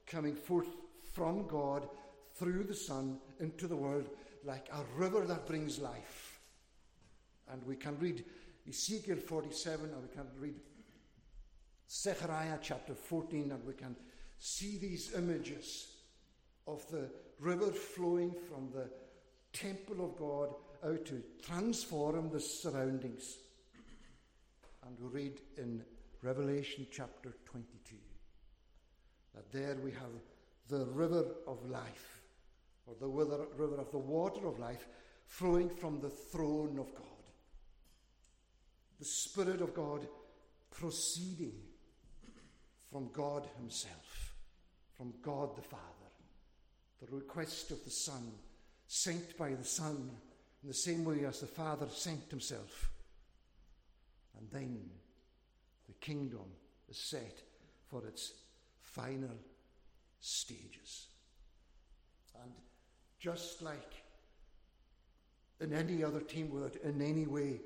coming 0.06 0.36
forth 0.36 0.68
from 1.14 1.48
God 1.48 1.88
through 2.34 2.66
the 2.66 2.76
Son 2.76 3.20
into 3.40 3.68
the 3.68 3.76
world 3.76 4.10
like 4.46 4.70
a 4.72 5.00
river 5.00 5.26
that 5.26 5.46
brings 5.48 5.80
life. 5.80 6.40
And 7.52 7.64
we 7.66 7.76
can 7.76 7.98
read 8.00 8.24
Ezekiel 8.68 9.18
47 9.18 9.92
and 9.92 10.02
we 10.02 10.16
can 10.16 10.28
read 10.40 10.56
Zechariah 11.90 12.58
chapter 12.62 12.94
14 12.96 13.52
and 13.52 13.66
we 13.66 13.74
can 13.74 13.96
see 14.40 14.78
these 14.78 15.14
images 15.14 15.88
of 16.68 16.86
the 16.90 17.10
river 17.40 17.72
flowing 17.72 18.34
from 18.50 18.70
the 18.74 18.90
temple 19.54 20.04
of 20.04 20.18
God 20.18 20.56
out 20.84 21.06
to 21.06 21.24
transform 21.44 22.30
the 22.30 22.40
surroundings. 22.40 23.38
And 24.86 24.98
we 25.00 25.22
read 25.22 25.40
in 25.58 25.84
Revelation 26.22 26.88
chapter 26.92 27.34
22 27.46 27.96
that 29.36 29.52
there 29.52 29.78
we 29.84 29.92
have 29.92 30.10
the 30.68 30.86
river 30.86 31.26
of 31.48 31.70
life, 31.70 32.15
or 32.86 32.96
the 33.00 33.08
river 33.08 33.80
of 33.80 33.92
the 33.92 33.98
water 33.98 34.48
of 34.48 34.60
life, 34.60 34.88
flowing 35.26 35.70
from 35.70 36.00
the 36.00 36.10
throne 36.10 36.78
of 36.80 36.94
God. 36.94 37.06
The 39.00 39.06
Spirit 39.06 39.62
of 39.62 39.74
God 39.74 40.08
proceeding 40.72 41.56
from 42.92 43.10
God 43.12 43.48
Himself, 43.58 44.36
from 44.96 45.14
God 45.22 45.56
the 45.56 45.62
Father. 45.62 45.82
The 47.02 47.16
request 47.16 47.72
of 47.72 47.84
the 47.84 47.90
Son, 47.90 48.32
sent 48.88 49.38
by 49.38 49.54
the 49.54 49.66
Son, 49.66 50.12
in 50.62 50.68
the 50.68 50.74
same 50.74 51.04
way 51.04 51.26
as 51.26 51.42
the 51.42 51.48
Father 51.48 51.88
sent 51.90 52.30
Himself. 52.30 52.90
And 54.38 54.50
then 54.52 54.90
the 55.88 55.94
kingdom 55.94 56.46
is 56.90 56.98
set 56.98 57.42
for 57.90 58.06
its 58.06 58.34
final 58.80 59.38
stages. 60.20 61.08
Just 63.26 63.64
like 63.64 63.92
in 65.60 65.74
any 65.74 66.04
other 66.04 66.20
team 66.20 66.52
in 66.84 67.02
any 67.02 67.26
way 67.26 67.60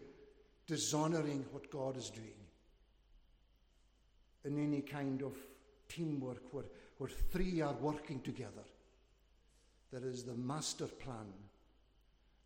dishonoring 0.66 1.46
what 1.52 1.70
God 1.70 1.98
is 1.98 2.10
doing, 2.10 2.40
in 4.46 4.58
any 4.58 4.80
kind 4.80 5.22
of 5.22 5.34
teamwork 5.90 6.54
where, 6.54 6.64
where 6.98 7.10
three 7.10 7.60
are 7.60 7.74
working 7.74 8.22
together, 8.22 8.64
there 9.92 10.10
is 10.10 10.24
the 10.24 10.34
master 10.36 10.86
plan. 10.86 11.28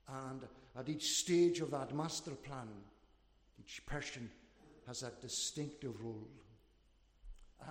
And 0.08 0.42
at 0.76 0.90
each 0.90 1.06
stage 1.12 1.60
of 1.60 1.70
that 1.70 1.96
master 1.96 2.32
plan, 2.32 2.68
each 3.60 3.86
person 3.86 4.28
has 4.88 5.04
a 5.04 5.12
distinctive 5.22 6.02
role. 6.04 6.32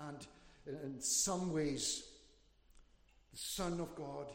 And 0.07 0.25
in 0.69 1.01
some 1.01 1.53
ways, 1.53 2.05
the 3.33 3.39
Son 3.39 3.81
of 3.81 3.97
God 3.97 4.29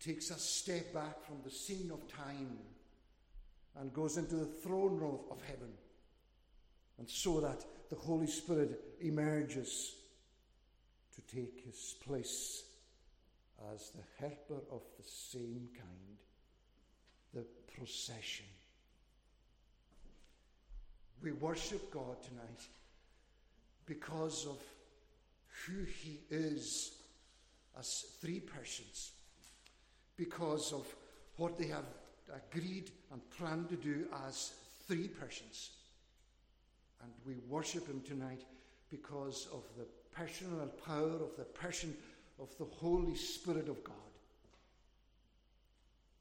takes 0.00 0.30
a 0.30 0.38
step 0.38 0.92
back 0.92 1.24
from 1.24 1.36
the 1.44 1.50
scene 1.50 1.90
of 1.90 2.06
time 2.08 2.58
and 3.78 3.92
goes 3.92 4.16
into 4.16 4.36
the 4.36 4.46
throne 4.46 4.96
room 4.96 5.20
of 5.30 5.40
heaven. 5.42 5.72
And 6.98 7.08
so 7.08 7.40
that 7.40 7.64
the 7.90 7.96
Holy 7.96 8.26
Spirit 8.26 8.80
emerges 9.00 9.94
to 11.14 11.36
take 11.36 11.64
his 11.64 11.94
place 12.06 12.64
as 13.74 13.90
the 13.90 14.02
helper 14.20 14.62
of 14.70 14.82
the 14.98 15.04
same 15.04 15.68
kind, 15.76 16.18
the 17.34 17.44
procession. 17.74 18.46
We 21.22 21.32
worship 21.32 21.90
God 21.90 22.22
tonight 22.22 22.60
because 23.86 24.46
of 24.46 24.58
who 25.64 25.84
He 25.84 26.20
is 26.30 26.92
as 27.78 28.04
three 28.20 28.40
persons, 28.40 29.12
because 30.16 30.72
of 30.72 30.86
what 31.36 31.58
they 31.58 31.66
have 31.66 31.84
agreed 32.34 32.90
and 33.12 33.20
planned 33.30 33.68
to 33.68 33.76
do 33.76 34.06
as 34.26 34.52
three 34.86 35.08
persons. 35.08 35.70
And 37.02 37.12
we 37.26 37.34
worship 37.48 37.86
Him 37.86 38.00
tonight 38.00 38.42
because 38.90 39.48
of 39.52 39.62
the 39.76 39.86
personal 40.12 40.66
power 40.84 41.16
of 41.22 41.36
the 41.36 41.44
person 41.44 41.94
of 42.40 42.48
the 42.58 42.64
Holy 42.64 43.14
Spirit 43.14 43.68
of 43.68 43.82
God, 43.84 43.94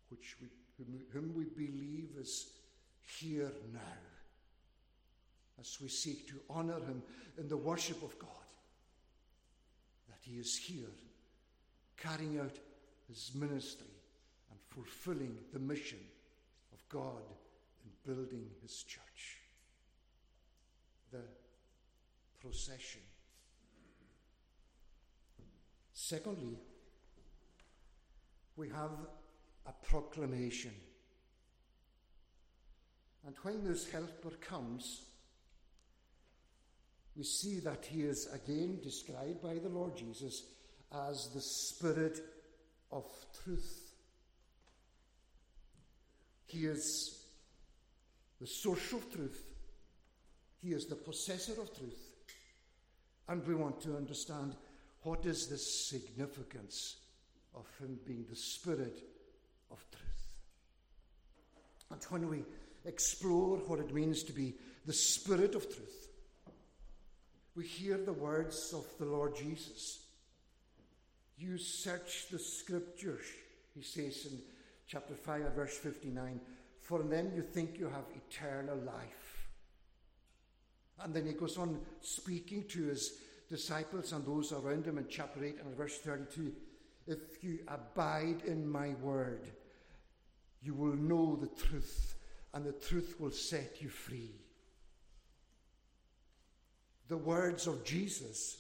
which 0.10 0.36
we, 0.42 0.48
whom, 0.78 1.02
whom 1.12 1.34
we 1.36 1.46
believe 1.46 2.10
is 2.20 2.48
here 3.20 3.52
now, 3.74 3.80
as 5.60 5.78
we 5.82 5.88
seek 5.88 6.28
to 6.28 6.36
honor 6.50 6.80
him 6.80 7.02
in 7.38 7.48
the 7.48 7.58
worship 7.58 8.02
of 8.04 8.18
God, 8.20 8.30
that 10.10 10.20
he 10.22 10.38
is 10.38 10.58
here 10.58 10.90
carrying 11.98 12.40
out 12.40 12.58
his 13.08 13.32
ministry 13.36 13.88
and 14.52 14.60
fulfilling 14.70 15.38
the 15.54 15.60
mission 15.60 16.00
of 16.74 16.80
God 16.90 17.24
in 17.84 18.14
building 18.14 18.46
his 18.62 18.84
church. 18.84 19.40
The 21.12 21.22
procession. 22.40 23.02
Secondly, 25.94 26.58
we 28.56 28.70
have 28.70 28.92
a 29.66 29.72
proclamation. 29.88 30.74
And 33.26 33.36
when 33.42 33.64
this 33.64 33.90
helper 33.90 34.36
comes, 34.40 35.06
we 37.16 37.24
see 37.24 37.60
that 37.62 37.86
he 37.86 38.02
is 38.02 38.28
again 38.34 38.80
described 38.84 39.42
by 39.42 39.56
the 39.56 39.70
Lord 39.70 39.98
Jesus 39.98 40.44
as 40.92 41.30
the 41.34 41.42
Spirit 41.42 42.20
of 42.96 43.06
truth. 43.44 43.92
He 46.48 46.66
is 46.66 47.22
the 48.40 48.48
source 48.48 48.94
of 48.94 49.12
truth, 49.14 49.44
he 50.62 50.70
is 50.70 50.86
the 50.86 50.96
possessor 50.96 51.62
of 51.62 51.76
truth. 51.78 52.00
And 53.28 53.46
we 53.48 53.56
want 53.56 53.82
to 53.82 53.98
understand 53.98 54.56
what 55.02 55.26
is 55.26 55.48
the 55.48 55.58
significance 55.58 56.98
of 57.56 57.66
him 57.80 57.98
being 58.06 58.26
the 58.30 58.36
Spirit 58.36 59.02
of 59.72 59.84
truth. 59.92 60.06
And 61.92 62.04
when 62.10 62.30
we 62.30 62.44
explore 62.86 63.58
what 63.58 63.80
it 63.80 63.94
means 63.94 64.24
to 64.24 64.34
be 64.34 64.54
the 64.86 64.94
Spirit 64.94 65.56
of 65.56 65.64
truth, 65.64 66.10
we 67.56 67.66
hear 67.66 67.98
the 67.98 68.14
words 68.14 68.74
of 68.74 68.86
the 69.00 69.06
Lord 69.06 69.36
Jesus. 69.36 70.05
You 71.38 71.58
search 71.58 72.28
the 72.32 72.40
Scriptures, 72.40 73.26
he 73.74 73.82
says 73.82 74.28
in 74.32 74.40
chapter 74.88 75.14
5, 75.14 75.54
verse 75.54 75.78
59, 75.78 76.40
for 76.80 77.02
in 77.02 77.10
them 77.10 77.32
you 77.36 77.42
think 77.42 77.78
you 77.78 77.90
have 77.90 78.06
eternal 78.16 78.78
life. 78.78 79.50
And 81.02 81.14
then 81.14 81.26
he 81.26 81.34
goes 81.34 81.58
on 81.58 81.82
speaking 82.02 82.64
to 82.70 82.86
his 82.86 83.20
disciples 83.50 84.14
and 84.14 84.26
those 84.26 84.54
around 84.54 84.86
him 84.86 84.98
in 84.98 85.08
chapter 85.10 85.44
8 85.44 85.58
and 85.64 85.76
verse 85.76 85.98
32 85.98 86.54
If 87.08 87.44
you 87.44 87.60
abide 87.68 88.44
in 88.46 88.68
my 88.68 88.90
word, 89.02 89.50
you 90.62 90.74
will 90.74 90.96
know 90.96 91.36
the 91.36 91.64
truth, 91.64 92.16
and 92.54 92.66
the 92.66 92.72
truth 92.72 93.16
will 93.20 93.32
set 93.32 93.82
you 93.82 93.90
free. 93.90 94.32
The 97.08 97.18
words 97.18 97.68
of 97.68 97.84
Jesus 97.84 98.58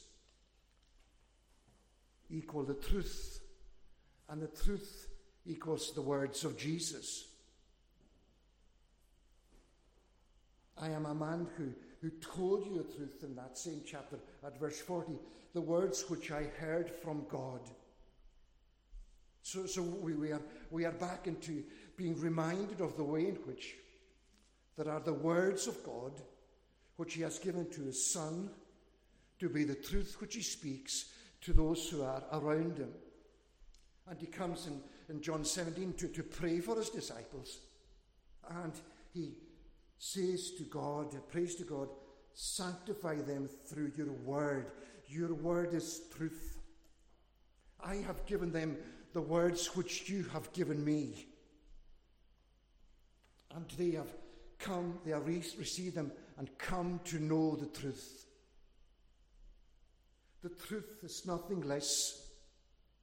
equal 2.30 2.64
the 2.64 2.74
truth, 2.74 3.40
and 4.30 4.42
the 4.42 4.48
truth 4.48 5.08
equals 5.46 5.94
the 5.94 6.02
words 6.02 6.44
of 6.44 6.58
Jesus. 6.58 7.28
I 10.78 10.90
am 10.90 11.06
a 11.06 11.16
man 11.16 11.48
who, 11.58 11.70
who 12.02 12.10
told 12.20 12.66
you 12.66 12.78
the 12.78 12.96
truth 12.96 13.24
in 13.24 13.36
that 13.36 13.58
same 13.58 13.82
chapter 13.86 14.18
at 14.46 14.60
verse 14.60 14.80
40, 14.80 15.14
the 15.54 15.62
words 15.62 16.10
which 16.10 16.32
I 16.32 16.44
heard 16.60 16.90
from 16.90 17.26
God. 17.30 17.62
So, 19.42 19.66
so 19.68 19.84
we, 19.84 20.14
we, 20.14 20.32
are, 20.32 20.42
we 20.72 20.86
are 20.86 20.92
back 20.92 21.28
into 21.28 21.64
being 21.96 22.20
reminded 22.20 22.82
of 22.82 22.98
the 22.98 23.04
way 23.04 23.28
in 23.28 23.36
which 23.46 23.76
there 24.76 24.90
are 24.90 25.00
the 25.00 25.14
words 25.14 25.68
of 25.68 25.82
God 25.86 26.12
which 26.98 27.14
He 27.14 27.22
has 27.22 27.40
given 27.40 27.70
to 27.72 27.84
His 27.84 28.12
Son 28.12 28.50
to 29.40 29.50
be 29.50 29.64
the 29.64 29.76
truth 29.76 30.18
which 30.20 30.36
He 30.36 30.42
speaks 30.42 31.06
to 31.46 31.54
those 31.54 31.88
who 31.90 32.02
are 32.02 32.24
around 32.34 32.78
Him. 32.78 32.90
And 34.10 34.20
He 34.20 34.26
comes 34.26 34.68
in, 34.68 34.82
in 35.10 35.22
John 35.22 35.46
17 35.46 35.94
to, 35.94 36.08
to 36.08 36.24
pray 36.24 36.60
for 36.60 36.76
His 36.76 36.90
disciples. 36.90 37.60
And 38.50 38.74
He 39.14 39.36
says 40.00 40.52
to 40.58 40.64
God, 40.64 41.16
prays 41.30 41.56
to 41.56 41.64
God, 41.64 41.90
sanctify 42.34 43.16
them 43.18 43.48
through 43.68 43.92
your 43.96 44.12
word. 44.12 44.72
Your 45.08 45.34
word 45.34 45.74
is 45.74 46.02
truth. 46.16 46.58
I 47.84 47.96
have 47.98 48.26
given 48.26 48.52
them 48.52 48.78
the 49.14 49.22
words 49.22 49.76
which 49.76 50.10
you 50.10 50.24
have 50.34 50.52
given 50.52 50.84
me. 50.84 51.28
And 53.56 53.66
they 53.78 53.92
have 53.92 54.14
come, 54.58 54.98
they 55.06 55.12
have 55.12 55.28
received 55.28 55.96
them 55.96 56.12
and 56.38 56.50
come 56.58 57.00
to 57.06 57.20
know 57.20 57.56
the 57.56 57.68
truth. 57.68 58.26
The 60.46 60.68
truth 60.68 61.04
is 61.04 61.26
nothing 61.26 61.62
less 61.62 62.22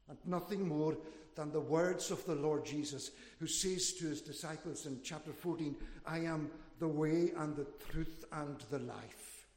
and 0.08 0.16
nothing 0.24 0.68
more 0.68 0.96
than 1.34 1.50
the 1.50 1.60
words 1.60 2.12
of 2.12 2.24
the 2.24 2.36
Lord 2.36 2.64
Jesus, 2.64 3.10
who 3.40 3.48
says 3.48 3.94
to 3.94 4.04
his 4.04 4.20
disciples 4.20 4.86
in 4.86 5.00
chapter 5.02 5.32
14, 5.32 5.74
I 6.06 6.18
am 6.18 6.52
the 6.78 6.86
way 6.86 7.32
and 7.36 7.56
the 7.56 7.66
truth 7.90 8.24
and 8.30 8.60
the 8.70 8.78
life. 8.78 9.48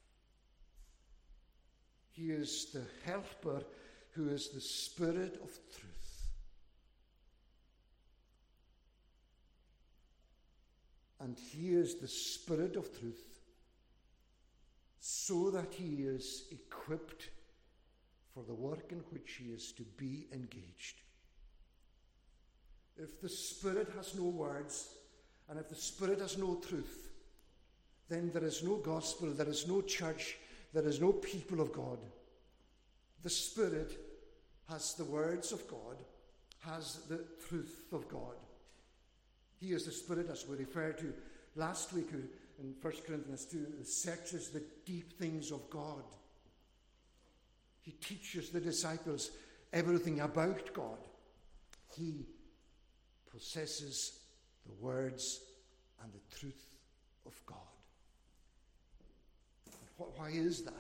He 2.12 2.32
is 2.32 2.72
the 2.74 2.82
helper 3.06 3.62
who 4.14 4.30
is 4.30 4.50
the 4.50 4.62
Spirit 4.62 5.40
of 5.44 5.52
truth. 5.80 6.24
And 11.20 11.38
He 11.38 11.76
is 11.76 12.00
the 12.00 12.08
Spirit 12.08 12.78
of 12.78 13.00
truth 13.00 13.42
so 15.00 15.52
that 15.52 15.72
He 15.72 16.02
is 16.02 16.46
equipped 16.50 17.30
for 18.36 18.44
the 18.44 18.54
work 18.54 18.92
in 18.92 19.00
which 19.12 19.40
He 19.40 19.54
is 19.54 19.72
to 19.72 19.84
be 19.98 20.28
engaged. 20.34 21.02
If 22.98 23.22
the 23.22 23.30
Spirit 23.30 23.88
has 23.96 24.14
no 24.14 24.26
words, 24.26 24.90
and 25.50 25.58
if 25.58 25.70
the 25.70 25.76
Spirit 25.76 26.20
has 26.20 26.38
no 26.38 26.56
truth, 26.56 27.10
then 28.10 28.30
there 28.34 28.44
is 28.44 28.62
no 28.62 28.76
gospel, 28.76 29.32
there 29.32 29.48
is 29.48 29.68
no 29.68 29.82
church, 29.82 30.38
there 30.74 30.86
is 30.86 31.00
no 31.00 31.14
people 31.14 31.62
of 31.62 31.72
God. 31.72 31.98
The 33.24 33.30
Spirit 33.30 33.98
has 34.70 34.94
the 34.96 35.06
words 35.06 35.54
of 35.54 35.66
God, 35.70 35.98
has 36.60 37.00
the 37.08 37.24
truth 37.48 37.86
of 37.94 38.08
God. 38.10 38.36
He 39.60 39.72
is 39.72 39.86
the 39.86 39.92
Spirit, 39.92 40.30
as 40.30 40.46
we 40.48 40.58
referred 40.58 40.98
to 40.98 41.14
last 41.56 41.94
week 41.94 42.10
in 42.12 42.74
1 42.82 42.94
Corinthians 43.08 43.46
2, 43.46 43.58
who 43.78 43.84
searches 43.84 44.50
the 44.50 44.64
deep 44.86 45.14
things 45.14 45.52
of 45.52 45.70
God. 45.70 46.04
He 47.86 47.92
teaches 47.92 48.50
the 48.50 48.60
disciples 48.60 49.30
everything 49.72 50.22
about 50.22 50.74
God. 50.74 50.98
He 51.96 52.26
possesses 53.32 54.20
the 54.66 54.74
words 54.84 55.42
and 56.02 56.12
the 56.12 56.36
truth 56.36 56.66
of 57.28 57.40
God. 57.46 57.58
Why 59.98 60.30
is 60.30 60.64
that? 60.64 60.74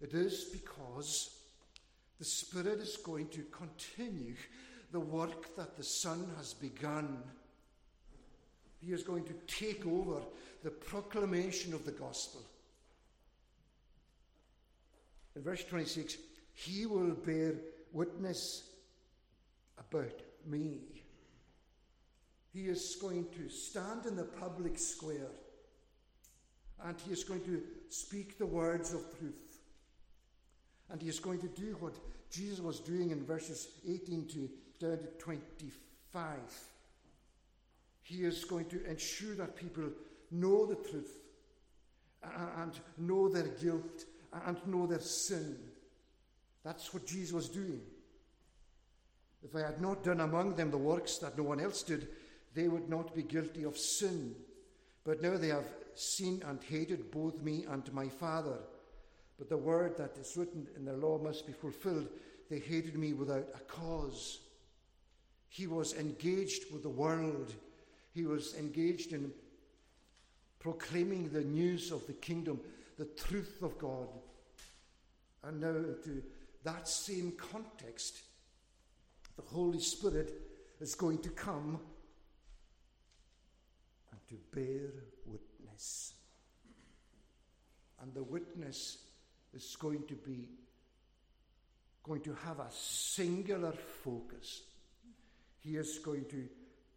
It 0.00 0.14
is 0.14 0.44
because 0.44 1.36
the 2.18 2.24
Spirit 2.24 2.78
is 2.78 2.96
going 2.96 3.28
to 3.28 3.42
continue 3.50 4.34
the 4.92 5.00
work 5.00 5.56
that 5.56 5.76
the 5.76 5.82
Son 5.82 6.30
has 6.36 6.54
begun. 6.54 7.22
He 8.80 8.92
is 8.92 9.02
going 9.02 9.24
to 9.24 9.34
take 9.46 9.84
over 9.84 10.20
the 10.62 10.70
proclamation 10.70 11.74
of 11.74 11.84
the 11.84 11.92
gospel. 11.92 12.42
In 15.36 15.42
verse 15.42 15.64
26, 15.64 16.16
He 16.52 16.86
will 16.86 17.14
bear 17.14 17.54
witness 17.92 18.70
about 19.78 20.20
me. 20.46 20.78
He 22.52 22.62
is 22.62 22.96
going 23.00 23.26
to 23.36 23.48
stand 23.48 24.06
in 24.06 24.16
the 24.16 24.24
public 24.24 24.78
square 24.78 25.30
and 26.84 26.98
he 27.00 27.12
is 27.12 27.24
going 27.24 27.42
to 27.42 27.62
speak 27.90 28.38
the 28.38 28.46
words 28.46 28.94
of 28.94 29.02
truth. 29.18 29.58
And 30.90 31.00
he 31.00 31.08
is 31.08 31.20
going 31.20 31.40
to 31.40 31.48
do 31.48 31.76
what 31.78 31.94
Jesus 32.30 32.58
was 32.58 32.80
doing 32.80 33.10
in 33.10 33.24
verses 33.24 33.68
18 33.86 34.26
to 34.28 34.50
to 34.80 34.96
25. 35.18 36.38
He 38.02 38.24
is 38.24 38.44
going 38.44 38.64
to 38.66 38.84
ensure 38.88 39.34
that 39.34 39.56
people 39.56 39.90
know 40.30 40.66
the 40.66 40.76
truth 40.76 41.18
and 42.56 42.72
know 42.98 43.28
their 43.28 43.48
guilt 43.48 44.04
and 44.46 44.66
know 44.66 44.86
their 44.86 45.00
sin. 45.00 45.56
That's 46.64 46.92
what 46.92 47.06
Jesus 47.06 47.32
was 47.32 47.48
doing. 47.48 47.80
If 49.42 49.56
I 49.56 49.60
had 49.60 49.80
not 49.80 50.04
done 50.04 50.20
among 50.20 50.54
them 50.54 50.70
the 50.70 50.76
works 50.76 51.16
that 51.18 51.36
no 51.36 51.44
one 51.44 51.60
else 51.60 51.82
did, 51.82 52.08
they 52.54 52.68
would 52.68 52.88
not 52.88 53.14
be 53.14 53.22
guilty 53.22 53.64
of 53.64 53.78
sin. 53.78 54.34
But 55.04 55.22
now 55.22 55.36
they 55.36 55.48
have 55.48 55.68
seen 55.94 56.42
and 56.46 56.62
hated 56.62 57.10
both 57.10 57.40
me 57.40 57.64
and 57.68 57.92
my 57.92 58.08
Father. 58.08 58.58
But 59.38 59.48
the 59.48 59.56
word 59.56 59.96
that 59.96 60.16
is 60.18 60.36
written 60.36 60.66
in 60.76 60.84
their 60.84 60.96
law 60.96 61.18
must 61.18 61.46
be 61.46 61.52
fulfilled. 61.52 62.08
they 62.50 62.58
hated 62.58 62.98
me 62.98 63.12
without 63.12 63.48
a 63.54 63.60
cause. 63.60 64.40
He 65.48 65.66
was 65.66 65.94
engaged 65.94 66.72
with 66.72 66.82
the 66.82 66.88
world. 66.88 67.54
He 68.12 68.26
was 68.26 68.54
engaged 68.56 69.12
in 69.12 69.32
proclaiming 70.58 71.30
the 71.30 71.42
news 71.42 71.90
of 71.90 72.06
the 72.06 72.12
kingdom, 72.12 72.60
the 73.00 73.06
truth 73.06 73.62
of 73.62 73.78
God. 73.78 74.08
And 75.42 75.58
now, 75.58 75.72
to 76.04 76.22
that 76.64 76.86
same 76.86 77.32
context, 77.32 78.20
the 79.36 79.42
Holy 79.42 79.80
Spirit 79.80 80.34
is 80.82 80.94
going 80.94 81.22
to 81.22 81.30
come 81.30 81.80
and 84.12 84.20
to 84.28 84.34
bear 84.54 84.90
witness. 85.24 86.12
And 88.02 88.12
the 88.12 88.22
witness 88.22 88.98
is 89.54 89.76
going 89.80 90.06
to 90.06 90.14
be 90.14 90.50
going 92.02 92.20
to 92.20 92.34
have 92.44 92.58
a 92.58 92.70
singular 92.70 93.72
focus. 93.72 94.60
He 95.60 95.76
is 95.76 96.00
going 96.00 96.26
to 96.26 96.46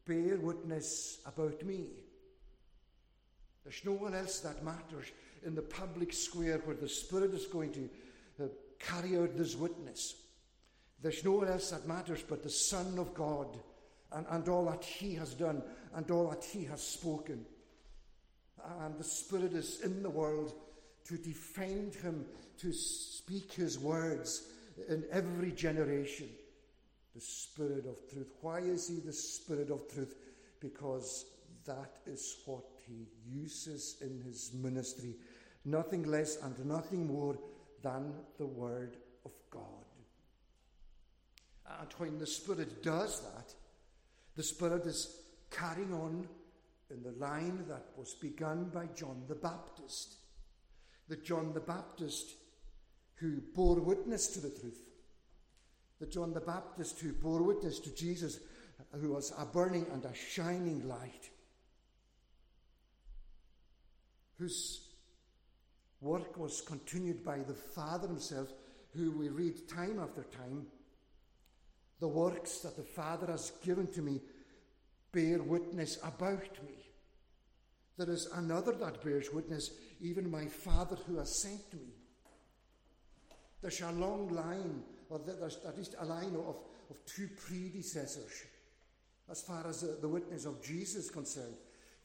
bear 0.05 0.35
witness 0.35 1.19
about 1.25 1.63
me. 1.63 1.91
There's 3.63 3.85
no 3.85 3.93
one 3.93 4.13
else 4.13 4.41
that 4.41 4.65
matters 4.65 5.09
in 5.45 5.55
the 5.55 5.61
public 5.61 6.13
square 6.13 6.59
where 6.65 6.75
the 6.75 6.89
Spirit 6.89 7.33
is 7.33 7.45
going 7.47 7.71
to 7.73 7.89
uh, 8.43 8.47
carry 8.79 9.17
out 9.17 9.35
this 9.37 9.55
witness. 9.55 10.15
There's 11.01 11.23
no 11.25 11.33
one 11.33 11.49
else 11.49 11.71
that 11.71 11.87
matters 11.87 12.23
but 12.27 12.43
the 12.43 12.49
Son 12.49 12.97
of 12.97 13.13
God 13.13 13.59
and, 14.13 14.25
and 14.29 14.47
all 14.47 14.65
that 14.65 14.83
He 14.83 15.15
has 15.15 15.33
done 15.33 15.61
and 15.95 16.09
all 16.09 16.29
that 16.29 16.43
He 16.43 16.63
has 16.65 16.81
spoken. 16.81 17.45
And 18.81 18.97
the 18.97 19.03
Spirit 19.03 19.53
is 19.53 19.81
in 19.81 20.01
the 20.01 20.09
world 20.09 20.53
to 21.05 21.17
defend 21.17 21.95
Him, 21.95 22.25
to 22.59 22.71
speak 22.71 23.51
His 23.51 23.77
words 23.77 24.47
in 24.87 25.03
every 25.11 25.51
generation. 25.51 26.29
The 27.13 27.21
Spirit 27.21 27.85
of 27.85 28.09
truth. 28.09 28.31
Why 28.41 28.59
is 28.59 28.87
He 28.87 28.99
the 28.99 29.13
Spirit 29.13 29.69
of 29.69 29.91
truth? 29.93 30.15
Because 30.59 31.25
that 31.65 31.97
is 32.05 32.37
what 32.45 32.63
He 32.87 33.07
uses 33.29 33.97
in 34.01 34.21
His 34.25 34.51
ministry. 34.53 35.15
Nothing 35.65 36.03
less 36.03 36.37
and 36.41 36.65
nothing 36.65 37.07
more 37.07 37.37
than 37.81 38.13
the 38.37 38.45
Word 38.45 38.97
of 39.25 39.31
God. 39.49 39.61
And 41.79 41.91
when 41.97 42.17
the 42.19 42.27
Spirit 42.27 42.83
does 42.83 43.21
that, 43.21 43.53
the 44.35 44.43
Spirit 44.43 44.85
is 44.85 45.21
carrying 45.49 45.93
on 45.93 46.27
in 46.89 47.03
the 47.03 47.11
line 47.11 47.65
that 47.67 47.85
was 47.97 48.13
begun 48.15 48.69
by 48.73 48.87
John 48.95 49.23
the 49.27 49.35
Baptist. 49.35 50.15
That 51.07 51.23
John 51.23 51.53
the 51.53 51.59
Baptist, 51.59 52.35
who 53.15 53.41
bore 53.53 53.79
witness 53.79 54.27
to 54.27 54.39
the 54.39 54.49
truth, 54.49 54.81
that 55.99 56.11
John 56.11 56.33
the 56.33 56.41
Baptist, 56.41 56.99
who 56.99 57.13
bore 57.13 57.41
witness 57.41 57.79
to 57.79 57.95
Jesus, 57.95 58.39
who 58.99 59.13
was 59.13 59.33
a 59.37 59.45
burning 59.45 59.85
and 59.93 60.03
a 60.05 60.13
shining 60.13 60.87
light, 60.87 61.29
whose 64.37 64.82
work 66.03 66.37
was 66.37 66.61
continued 66.61 67.23
by 67.23 67.39
the 67.39 67.53
Father 67.53 68.07
Himself, 68.07 68.49
who 68.95 69.11
we 69.11 69.29
read 69.29 69.67
time 69.67 69.99
after 69.99 70.23
time. 70.23 70.67
The 71.99 72.07
works 72.07 72.59
that 72.59 72.75
the 72.75 72.83
Father 72.83 73.27
has 73.27 73.53
given 73.63 73.87
to 73.93 74.01
me 74.01 74.21
bear 75.11 75.41
witness 75.41 75.97
about 76.03 76.63
me. 76.67 76.75
There 77.97 78.09
is 78.09 78.27
another 78.35 78.73
that 78.73 79.03
bears 79.03 79.31
witness, 79.31 79.71
even 80.01 80.29
my 80.29 80.47
Father 80.47 80.97
who 81.07 81.17
has 81.17 81.41
sent 81.41 81.73
me. 81.73 81.93
There's 83.61 83.81
a 83.81 83.91
long 83.91 84.27
line, 84.29 84.83
or 85.09 85.19
there's 85.19 85.59
at 85.65 85.77
least 85.77 85.95
a 85.99 86.05
line 86.05 86.35
of, 86.35 86.57
of 86.89 87.05
two 87.05 87.29
predecessors 87.47 88.43
as 89.31 89.41
far 89.41 89.65
as 89.67 89.81
the, 89.81 89.97
the 90.01 90.07
witness 90.07 90.45
of 90.45 90.61
Jesus 90.61 91.05
is 91.05 91.11
concerned. 91.11 91.55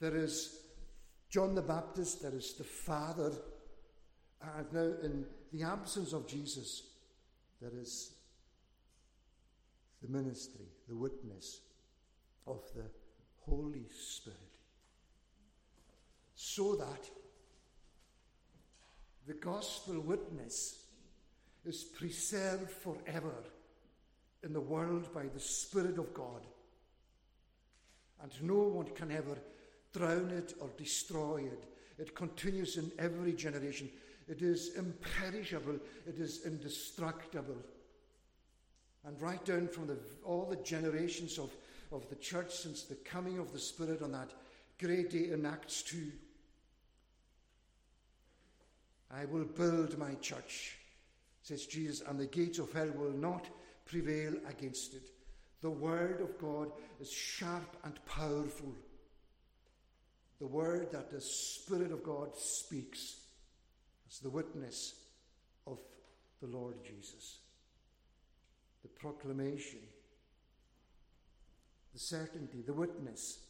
There 0.00 0.16
is 0.16 0.61
John 1.30 1.54
the 1.54 1.62
Baptist, 1.62 2.22
there 2.22 2.34
is 2.34 2.54
the 2.54 2.64
Father, 2.64 3.32
and 4.42 4.72
now 4.72 4.92
in 5.03 5.24
the 5.53 5.64
absence 5.64 6.12
of 6.12 6.27
Jesus, 6.27 6.83
there 7.61 7.72
is 7.81 8.12
the 10.03 10.09
ministry, 10.09 10.66
the 10.88 10.96
witness 10.96 11.61
of 12.46 12.62
the 12.74 12.85
Holy 13.44 13.87
Spirit. 13.90 14.38
So 16.35 16.77
that 16.77 17.11
the 19.27 19.35
gospel 19.35 20.01
witness 20.01 20.85
is 21.66 21.83
preserved 21.85 22.70
forever 22.70 23.44
in 24.44 24.53
the 24.53 24.61
world 24.61 25.12
by 25.12 25.24
the 25.27 25.40
Spirit 25.40 25.98
of 25.98 26.14
God. 26.14 26.46
And 28.22 28.33
no 28.42 28.55
one 28.55 28.87
can 28.94 29.11
ever 29.11 29.37
drown 29.92 30.31
it 30.31 30.55
or 30.61 30.70
destroy 30.77 31.42
it. 31.44 31.64
It 31.98 32.14
continues 32.14 32.77
in 32.77 32.90
every 32.98 33.33
generation. 33.33 33.90
It 34.28 34.42
is 34.42 34.76
imperishable. 34.76 35.76
It 36.06 36.18
is 36.18 36.44
indestructible. 36.44 37.56
And 39.06 39.20
right 39.22 39.42
down 39.44 39.68
from 39.68 39.86
the, 39.86 39.96
all 40.24 40.44
the 40.44 40.56
generations 40.56 41.38
of, 41.38 41.50
of 41.92 42.08
the 42.10 42.16
church 42.16 42.52
since 42.52 42.82
the 42.82 42.96
coming 42.96 43.38
of 43.38 43.52
the 43.52 43.58
Spirit 43.58 44.02
on 44.02 44.12
that 44.12 44.30
great 44.78 45.10
day 45.10 45.30
in 45.32 45.46
Acts 45.46 45.82
2, 45.82 46.12
I 49.10 49.24
will 49.24 49.44
build 49.44 49.96
my 49.98 50.14
church, 50.16 50.76
says 51.42 51.64
Jesus, 51.64 52.02
and 52.06 52.20
the 52.20 52.26
gates 52.26 52.58
of 52.58 52.72
hell 52.72 52.90
will 52.94 53.12
not 53.12 53.46
prevail 53.86 54.34
against 54.46 54.94
it. 54.94 55.08
The 55.62 55.70
word 55.70 56.20
of 56.20 56.38
God 56.38 56.70
is 57.00 57.10
sharp 57.10 57.76
and 57.84 57.98
powerful. 58.04 58.74
The 60.38 60.46
word 60.46 60.92
that 60.92 61.10
the 61.10 61.20
Spirit 61.22 61.90
of 61.90 62.04
God 62.04 62.36
speaks 62.36 63.16
as 64.08 64.18
the 64.18 64.30
witness 64.30 64.94
of 65.66 65.78
the 66.40 66.46
Lord 66.46 66.76
Jesus. 66.84 67.38
The 68.82 68.88
proclamation, 68.88 69.80
the 71.92 71.98
certainty, 71.98 72.62
the 72.66 72.72
witness, 72.72 73.40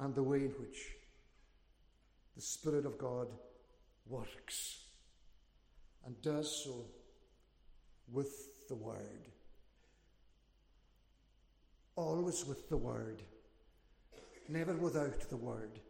and 0.00 0.14
the 0.14 0.22
way 0.22 0.38
in 0.38 0.50
which 0.60 0.78
the 2.36 2.42
Spirit 2.42 2.86
of 2.86 2.98
God 2.98 3.28
works 4.06 4.84
and 6.04 6.20
does 6.22 6.64
so 6.64 6.84
with 8.12 8.68
the 8.68 8.74
Word. 8.74 9.28
Always 11.96 12.44
with 12.44 12.68
the 12.68 12.76
Word, 12.76 13.22
never 14.48 14.74
without 14.74 15.28
the 15.28 15.36
Word. 15.36 15.80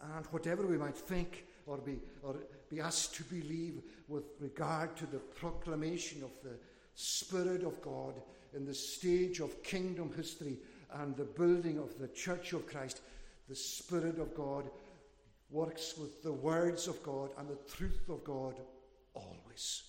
And 0.00 0.26
whatever 0.26 0.66
we 0.66 0.78
might 0.78 0.96
think 0.96 1.46
or 1.66 1.78
be, 1.78 1.98
or 2.22 2.36
be 2.70 2.80
asked 2.80 3.14
to 3.16 3.24
believe 3.24 3.82
with 4.08 4.24
regard 4.40 4.96
to 4.96 5.06
the 5.06 5.18
proclamation 5.18 6.22
of 6.22 6.30
the 6.42 6.56
Spirit 6.94 7.62
of 7.62 7.80
God 7.82 8.14
in 8.54 8.64
the 8.64 8.74
stage 8.74 9.40
of 9.40 9.62
kingdom 9.62 10.12
history 10.16 10.58
and 10.94 11.16
the 11.16 11.24
building 11.24 11.78
of 11.78 11.98
the 11.98 12.08
Church 12.08 12.52
of 12.52 12.66
Christ, 12.66 13.00
the 13.48 13.56
Spirit 13.56 14.18
of 14.18 14.34
God 14.34 14.70
works 15.50 15.96
with 15.96 16.22
the 16.22 16.32
words 16.32 16.88
of 16.88 17.02
God 17.02 17.30
and 17.38 17.48
the 17.48 17.58
truth 17.76 18.08
of 18.08 18.24
God 18.24 18.54
always. 19.14 19.82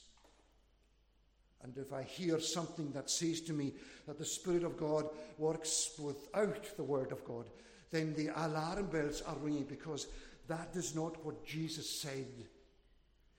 And 1.64 1.78
if 1.78 1.92
I 1.92 2.04
hear 2.04 2.40
something 2.40 2.92
that 2.92 3.10
says 3.10 3.42
to 3.42 3.54
me 3.54 3.74
that 4.06 4.18
the 4.18 4.26
Spirit 4.26 4.64
of 4.64 4.78
God 4.78 5.10
works 5.38 5.92
without 6.00 6.78
the 6.78 6.84
Word 6.84 7.12
of 7.12 7.26
God, 7.26 7.46
then 7.92 8.14
the 8.14 8.30
alarm 8.36 8.88
bells 8.88 9.22
are 9.22 9.38
ringing 9.38 9.64
because 9.64 10.08
that 10.48 10.70
is 10.76 10.96
not 10.96 11.24
what 11.26 11.46
Jesus 11.46 12.02
said. 12.02 12.28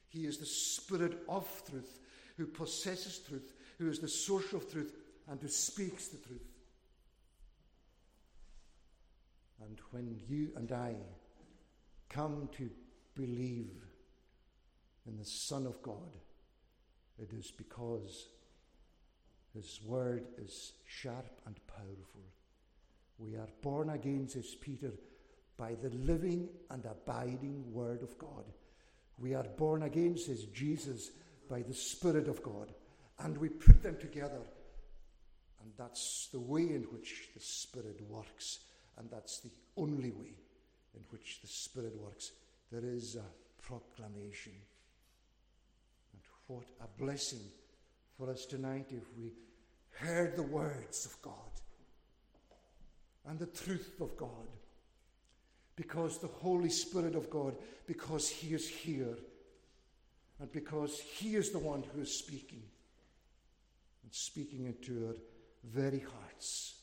He 0.08 0.24
is 0.24 0.38
the 0.38 0.46
Spirit 0.46 1.22
of 1.28 1.46
truth, 1.68 2.00
who 2.36 2.46
possesses 2.46 3.18
truth, 3.18 3.52
who 3.78 3.90
is 3.90 3.98
the 3.98 4.08
source 4.08 4.52
of 4.52 4.70
truth, 4.70 4.94
and 5.28 5.40
who 5.40 5.48
speaks 5.48 6.08
the 6.08 6.18
truth. 6.18 6.40
And 9.60 9.78
when 9.90 10.18
you 10.28 10.50
and 10.56 10.70
I 10.72 10.94
come 12.08 12.48
to 12.56 12.70
believe 13.14 13.72
in 15.06 15.18
the 15.18 15.24
Son 15.24 15.66
of 15.66 15.82
God, 15.82 16.16
it 17.18 17.32
is 17.32 17.50
because 17.50 18.28
His 19.52 19.80
word 19.84 20.24
is 20.38 20.72
sharp 20.86 21.40
and 21.46 21.56
powerful. 21.66 22.22
We 23.18 23.34
are 23.36 23.48
born 23.62 23.90
again, 23.90 24.28
says 24.28 24.54
Peter, 24.54 24.92
by 25.56 25.74
the 25.74 25.90
living 25.90 26.48
and 26.70 26.84
abiding 26.84 27.72
word 27.72 28.02
of 28.02 28.16
God. 28.16 28.44
We 29.18 29.34
are 29.34 29.46
born 29.56 29.82
again, 29.82 30.16
says 30.16 30.44
Jesus, 30.44 31.10
by 31.50 31.62
the 31.62 31.74
Spirit 31.74 32.28
of 32.28 32.42
God. 32.42 32.72
And 33.18 33.36
we 33.36 33.48
put 33.48 33.82
them 33.82 33.96
together. 33.98 34.42
And 35.60 35.72
that's 35.76 36.28
the 36.32 36.38
way 36.38 36.62
in 36.62 36.84
which 36.92 37.30
the 37.34 37.40
Spirit 37.40 38.00
works. 38.08 38.60
And 38.96 39.10
that's 39.10 39.40
the 39.40 39.50
only 39.76 40.12
way 40.12 40.36
in 40.94 41.02
which 41.10 41.40
the 41.40 41.48
Spirit 41.48 41.96
works. 42.00 42.30
There 42.70 42.84
is 42.84 43.16
a 43.16 43.66
proclamation. 43.66 44.52
And 46.12 46.22
what 46.46 46.66
a 46.80 47.02
blessing 47.02 47.42
for 48.16 48.30
us 48.30 48.46
tonight 48.46 48.86
if 48.90 49.04
we 49.18 49.32
heard 49.90 50.36
the 50.36 50.42
words 50.44 51.04
of 51.04 51.20
God 51.20 51.34
and 53.26 53.38
the 53.38 53.46
truth 53.46 53.94
of 54.00 54.16
God. 54.16 54.28
Because 55.76 56.18
the 56.18 56.26
Holy 56.26 56.70
Spirit 56.70 57.14
of 57.14 57.30
God, 57.30 57.54
because 57.86 58.28
He 58.28 58.54
is 58.54 58.68
here, 58.68 59.16
and 60.40 60.50
because 60.52 61.00
He 61.00 61.36
is 61.36 61.50
the 61.50 61.58
one 61.58 61.84
who 61.94 62.02
is 62.02 62.12
speaking, 62.12 62.62
and 64.02 64.12
speaking 64.12 64.66
into 64.66 65.08
our 65.08 65.14
very 65.64 66.00
hearts. 66.00 66.76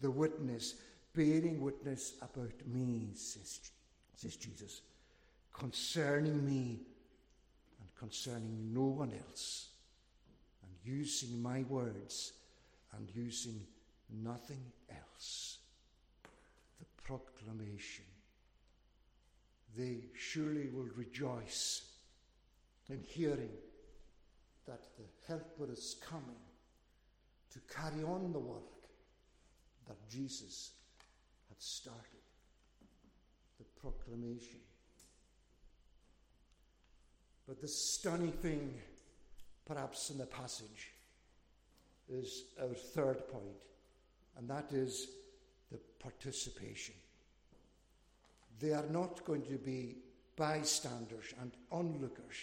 The 0.00 0.10
witness, 0.10 0.74
bearing 1.14 1.60
witness 1.60 2.14
about 2.22 2.66
me, 2.66 3.10
says, 3.14 3.70
says 4.16 4.36
Jesus, 4.36 4.80
concerning 5.52 6.44
me 6.44 6.80
and 7.80 7.94
concerning 7.96 8.72
no 8.72 8.84
one 8.84 9.12
else, 9.28 9.68
and 10.62 10.72
using 10.84 11.40
my 11.42 11.62
words 11.68 12.32
and 12.96 13.08
using 13.14 13.60
nothing 14.22 14.62
else. 14.90 15.53
Proclamation. 17.04 18.04
They 19.76 20.06
surely 20.16 20.68
will 20.68 20.88
rejoice 20.96 21.82
in 22.88 23.00
hearing 23.06 23.50
that 24.66 24.82
the 24.96 25.04
Helper 25.28 25.70
is 25.70 25.96
coming 26.08 26.42
to 27.52 27.60
carry 27.72 28.02
on 28.02 28.32
the 28.32 28.38
work 28.38 28.62
that 29.86 30.08
Jesus 30.08 30.72
had 31.48 31.60
started. 31.60 32.00
The 33.58 33.64
proclamation. 33.80 34.60
But 37.46 37.60
the 37.60 37.68
stunning 37.68 38.32
thing, 38.32 38.74
perhaps 39.66 40.10
in 40.10 40.18
the 40.18 40.26
passage, 40.26 40.92
is 42.08 42.44
our 42.60 42.74
third 42.74 43.28
point, 43.28 43.44
and 44.38 44.48
that 44.48 44.72
is 44.72 45.08
the 45.70 45.78
participation. 45.98 46.94
They 48.60 48.72
are 48.72 48.86
not 48.88 49.24
going 49.24 49.42
to 49.42 49.58
be 49.58 49.96
bystanders 50.36 51.34
and 51.40 51.52
onlookers. 51.70 52.36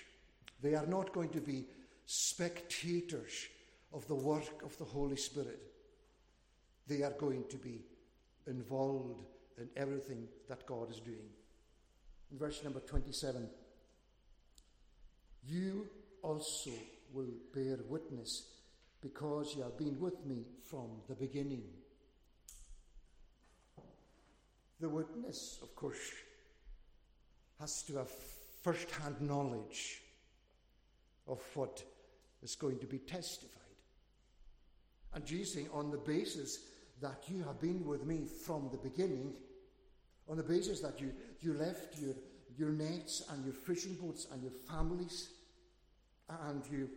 They 0.61 0.75
are 0.75 0.85
not 0.85 1.13
going 1.13 1.29
to 1.29 1.41
be 1.41 1.65
spectators 2.05 3.47
of 3.93 4.07
the 4.07 4.15
work 4.15 4.61
of 4.63 4.77
the 4.77 4.85
Holy 4.85 5.15
Spirit. 5.15 5.59
They 6.87 7.03
are 7.03 7.11
going 7.11 7.45
to 7.49 7.57
be 7.57 7.81
involved 8.47 9.23
in 9.57 9.69
everything 9.75 10.27
that 10.47 10.65
God 10.65 10.89
is 10.91 10.99
doing. 10.99 11.29
In 12.31 12.37
verse 12.37 12.63
number 12.63 12.79
27, 12.79 13.49
you 15.47 15.87
also 16.21 16.71
will 17.13 17.33
bear 17.53 17.77
witness 17.87 18.47
because 19.01 19.55
you 19.55 19.63
have 19.63 19.77
been 19.77 19.99
with 19.99 20.25
me 20.25 20.45
from 20.63 20.87
the 21.09 21.15
beginning. 21.15 21.63
The 24.81 24.89
witness, 24.89 25.59
of 25.61 25.75
course, 25.75 26.11
has 27.59 27.83
to 27.83 27.97
have 27.97 28.09
first 28.63 28.89
hand 28.89 29.21
knowledge 29.21 30.01
of 31.27 31.39
what 31.53 31.83
is 32.41 32.55
going 32.55 32.79
to 32.79 32.87
be 32.87 32.97
testified. 32.97 33.61
And 35.13 35.23
Jesus 35.23 35.53
saying, 35.53 35.69
on 35.71 35.91
the 35.91 35.97
basis 35.97 36.59
that 36.99 37.23
you 37.27 37.43
have 37.43 37.61
been 37.61 37.85
with 37.85 38.05
me 38.05 38.25
from 38.25 38.69
the 38.71 38.77
beginning, 38.77 39.33
on 40.27 40.37
the 40.37 40.43
basis 40.43 40.79
that 40.81 40.99
you, 40.99 41.11
you 41.41 41.53
left 41.53 41.99
your, 41.99 42.15
your 42.57 42.69
nets 42.69 43.23
and 43.29 43.45
your 43.45 43.53
fishing 43.53 43.93
boats 43.95 44.27
and 44.31 44.41
your 44.41 44.51
families, 44.51 45.29
and 46.47 46.63
you 46.71 46.89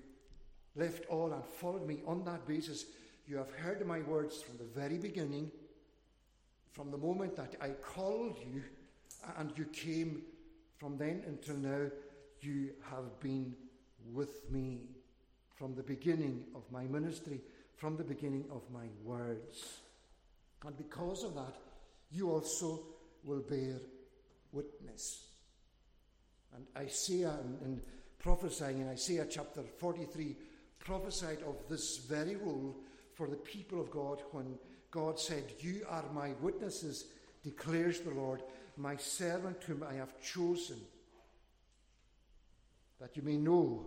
left 0.75 1.05
all 1.11 1.33
and 1.35 1.45
followed 1.45 1.87
me, 1.87 1.99
on 2.07 2.25
that 2.25 2.47
basis, 2.47 2.87
you 3.27 3.37
have 3.37 3.51
heard 3.51 3.87
my 3.87 4.01
words 4.01 4.41
from 4.41 4.57
the 4.57 4.65
very 4.65 4.97
beginning, 4.97 5.51
from 6.75 6.91
the 6.91 6.99
moment 6.99 7.37
that 7.37 7.55
I 7.61 7.71
called 7.71 8.37
you, 8.39 8.63
and 9.39 9.51
you 9.57 9.65
came 9.67 10.23
from 10.77 10.99
then 10.99 11.23
until 11.27 11.57
now, 11.57 11.87
you 12.41 12.73
have 12.91 13.19
been 13.21 13.55
with 14.13 14.51
me 14.51 14.83
from 15.55 15.75
the 15.75 15.83
beginning 15.83 16.45
of 16.55 16.63
my 16.71 16.85
ministry 16.85 17.41
from 17.77 17.97
the 17.97 18.05
beginning 18.05 18.45
of 18.51 18.63
my 18.73 18.87
words. 19.03 19.81
And 20.65 20.77
because 20.77 21.25
of 21.25 21.35
that, 21.35 21.55
you 22.11 22.31
also 22.31 22.81
will 23.25 23.41
bear 23.41 23.79
witness. 24.53 25.27
And 26.55 26.65
Isaiah, 26.77 27.37
in, 27.45 27.67
in 27.67 27.81
prophesying 28.19 28.81
in 28.81 28.89
Isaiah 28.89 29.27
chapter 29.29 29.63
43, 29.63 30.37
prophesied 30.79 31.43
of 31.47 31.57
this 31.69 31.99
very 32.09 32.37
rule 32.37 32.77
for 33.13 33.27
the 33.27 33.37
people 33.37 33.81
of 33.81 33.91
God 33.91 34.23
when 34.31 34.59
God 34.95 35.19
said, 35.19 35.43
You 35.59 35.85
are 35.91 36.05
my 36.13 36.35
witnesses, 36.41 37.07
declares 37.43 37.99
the 37.99 38.13
Lord, 38.13 38.45
my 38.77 38.95
servant 38.95 39.61
whom 39.65 39.83
I 39.83 39.95
have 39.95 40.23
chosen, 40.23 40.77
that 43.01 43.17
you 43.17 43.23
may 43.23 43.37
know 43.37 43.87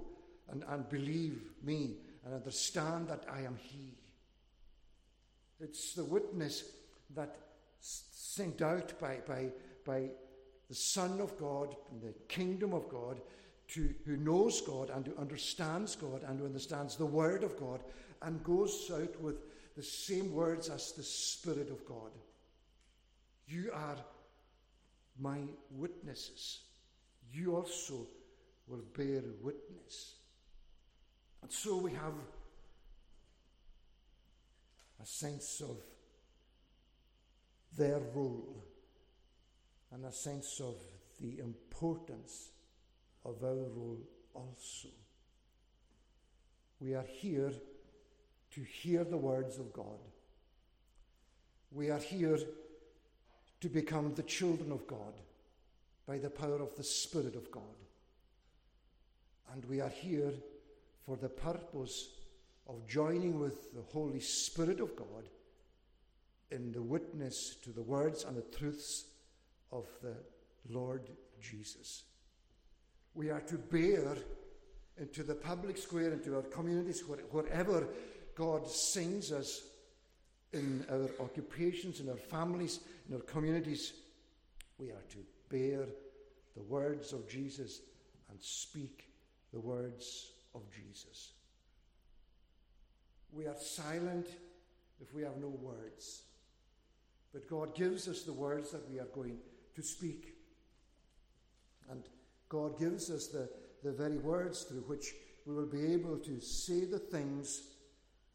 and, 0.50 0.66
and 0.68 0.90
believe 0.90 1.40
me 1.64 1.96
and 2.26 2.34
understand 2.34 3.08
that 3.08 3.24
I 3.32 3.44
am 3.44 3.58
He. 3.58 3.94
It's 5.62 5.94
the 5.94 6.04
witness 6.04 6.66
that 7.16 7.38
sent 7.80 8.62
out 8.62 9.00
by, 9.00 9.20
by, 9.26 9.46
by 9.86 10.10
the 10.68 10.76
Son 10.76 11.22
of 11.22 11.38
God, 11.40 11.74
the 12.04 12.14
kingdom 12.28 12.74
of 12.74 12.90
God, 12.90 13.22
to, 13.70 13.94
who 14.06 14.18
knows 14.18 14.60
God 14.60 14.90
and 14.90 15.08
who 15.08 15.16
understands 15.16 15.96
God 15.96 16.24
and 16.28 16.38
who 16.38 16.46
understands 16.46 16.98
the 16.98 17.06
Word 17.06 17.46
of 17.46 17.58
God 17.58 17.80
and 18.22 18.44
goes 18.44 18.92
out 18.94 19.22
with 19.22 19.47
the 19.78 19.84
same 19.84 20.34
words 20.34 20.70
as 20.70 20.92
the 20.94 21.04
Spirit 21.04 21.70
of 21.70 21.86
God. 21.86 22.10
You 23.48 23.70
are 23.72 23.98
my 25.20 25.38
witnesses. 25.70 26.62
You 27.32 27.56
also 27.56 28.08
will 28.68 28.84
bear 28.98 29.22
witness. 29.40 30.16
And 31.44 31.52
so 31.52 31.78
we 31.78 31.92
have 31.92 32.14
a 35.00 35.06
sense 35.06 35.62
of 35.62 35.78
their 37.78 38.00
role 38.16 38.66
and 39.92 40.06
a 40.06 40.12
sense 40.12 40.60
of 40.60 40.76
the 41.22 41.38
importance 41.40 42.50
of 43.24 43.44
our 43.44 43.54
role 43.54 44.00
also. 44.34 44.90
We 46.80 46.96
are 46.96 47.06
here 47.08 47.52
to 48.58 48.64
hear 48.64 49.04
the 49.04 49.18
words 49.18 49.60
of 49.60 49.72
God. 49.72 50.00
We 51.72 51.92
are 51.92 52.00
here 52.00 52.40
to 53.62 53.70
become 53.70 54.16
the 54.16 54.24
children 54.24 54.72
of 54.72 54.88
God 54.88 55.14
by 56.08 56.18
the 56.18 56.32
power 56.32 56.60
of 56.60 56.74
the 56.76 56.84
Spirit 56.84 57.36
of 57.36 57.52
God. 57.52 57.78
And 59.54 59.64
we 59.66 59.80
are 59.80 59.90
here 59.90 60.34
for 61.06 61.18
the 61.18 61.30
purpose 61.30 62.10
of 62.68 62.88
joining 62.88 63.40
with 63.40 63.76
the 63.76 63.84
Holy 63.94 64.20
Spirit 64.20 64.80
of 64.80 64.96
God 64.96 65.30
in 66.50 66.72
the 66.72 66.82
witness 66.82 67.58
to 67.64 67.70
the 67.70 67.84
words 67.84 68.24
and 68.24 68.36
the 68.36 68.58
truths 68.58 69.06
of 69.72 69.86
the 70.02 70.16
Lord 70.68 71.12
Jesus. 71.40 72.06
We 73.14 73.30
are 73.30 73.42
to 73.42 73.56
bear 73.56 74.16
into 74.98 75.22
the 75.22 75.36
public 75.36 75.78
square, 75.78 76.12
into 76.12 76.36
our 76.36 76.42
communities, 76.42 77.04
wherever 77.06 77.88
God 78.38 78.70
sends 78.70 79.32
us 79.32 79.64
in 80.54 80.86
our 80.92 81.10
occupations, 81.26 82.00
in 82.00 82.08
our 82.08 82.16
families, 82.16 82.82
in 83.10 83.16
our 83.16 83.22
communities, 83.22 83.94
we 84.78 84.92
are 84.92 85.04
to 85.10 85.18
bear 85.50 85.88
the 86.56 86.62
words 86.62 87.14
of 87.14 87.28
Jesus 87.28 87.82
and 88.30 88.40
speak 88.40 89.10
the 89.52 89.60
words 89.60 90.34
of 90.54 90.62
Jesus. 90.72 91.32
We 93.32 93.48
are 93.48 93.58
silent 93.58 94.28
if 95.02 95.16
we 95.16 95.24
have 95.24 95.38
no 95.38 95.50
words. 95.50 96.22
But 97.34 97.50
God 97.50 97.74
gives 97.76 98.08
us 98.08 98.22
the 98.22 98.34
words 98.34 98.70
that 98.72 98.88
we 98.88 99.00
are 99.00 99.10
going 99.16 99.40
to 99.76 99.82
speak. 99.82 100.36
And 101.90 102.04
God 102.50 102.78
gives 102.78 103.10
us 103.10 103.28
the, 103.28 103.50
the 103.84 103.92
very 103.92 104.18
words 104.18 104.62
through 104.62 104.82
which 104.82 105.14
we 105.48 105.56
will 105.56 105.66
be 105.66 105.94
able 105.94 106.18
to 106.18 106.40
say 106.40 106.86
the 106.86 107.00
things 107.00 107.64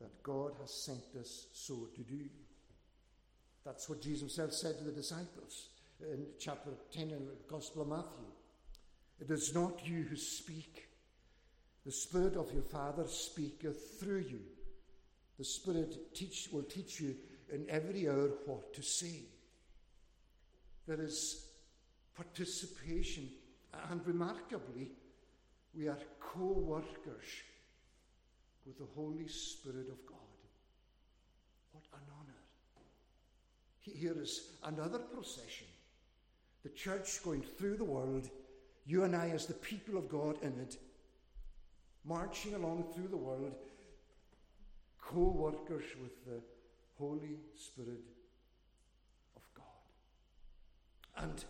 that 0.03 0.23
God 0.23 0.53
has 0.61 0.73
sent 0.73 1.17
us 1.19 1.47
so 1.53 1.89
to 1.95 2.03
do. 2.03 2.25
That's 3.65 3.89
what 3.89 4.03
Jesus 4.03 4.21
himself 4.21 4.53
said 4.53 4.79
to 4.79 4.85
the 4.85 4.93
disciples 4.93 5.69
in 6.01 6.27
chapter 6.39 6.71
10 6.93 7.03
in 7.03 7.27
the 7.27 7.37
Gospel 7.49 7.83
of 7.83 7.89
Matthew. 7.89 8.27
It 9.21 9.31
is 9.31 9.55
not 9.55 9.87
you 9.87 10.03
who 10.03 10.17
speak, 10.17 10.89
the 11.87 11.93
Spirit 11.93 12.37
of 12.37 12.53
your 12.53 12.63
Father 12.63 13.07
speaketh 13.07 14.01
through 14.01 14.25
you. 14.29 14.41
The 15.39 15.45
Spirit 15.45 16.15
teach, 16.15 16.49
will 16.53 16.65
teach 16.65 17.01
you 17.01 17.15
in 17.53 17.67
every 17.69 18.09
hour 18.09 18.31
what 18.47 18.75
to 18.75 18.83
say. 18.83 19.23
There 20.87 21.01
is 21.01 21.47
participation, 22.17 23.29
and 23.91 24.05
remarkably, 24.07 24.91
We 25.75 25.89
are 25.89 25.99
co 26.21 26.53
workers 26.59 27.25
with 28.67 28.79
the 28.79 28.87
Holy 28.95 29.29
Spirit 29.29 29.89
of 29.89 30.07
God. 30.07 30.19
What 31.73 31.85
an 31.95 32.07
honor. 32.19 32.33
Here 33.81 34.15
is 34.21 34.53
another 34.65 34.99
procession. 34.99 35.67
The 36.63 36.69
church 36.71 37.23
going 37.25 37.43
through 37.43 37.77
the 37.77 37.85
world, 37.85 38.29
you 38.87 39.03
and 39.05 39.17
I, 39.17 39.31
as 39.31 39.47
the 39.47 39.55
people 39.55 39.97
of 39.97 40.09
God 40.09 40.37
in 40.43 40.53
it, 40.61 40.77
marching 42.05 42.55
along 42.55 42.93
through 42.95 43.09
the 43.09 43.17
world, 43.17 43.55
co 45.01 45.21
workers 45.21 45.85
with 46.01 46.25
the 46.25 46.41
Holy 46.99 47.39
Spirit 47.57 48.05
of 49.35 49.43
God. 49.55 51.25
And 51.25 51.45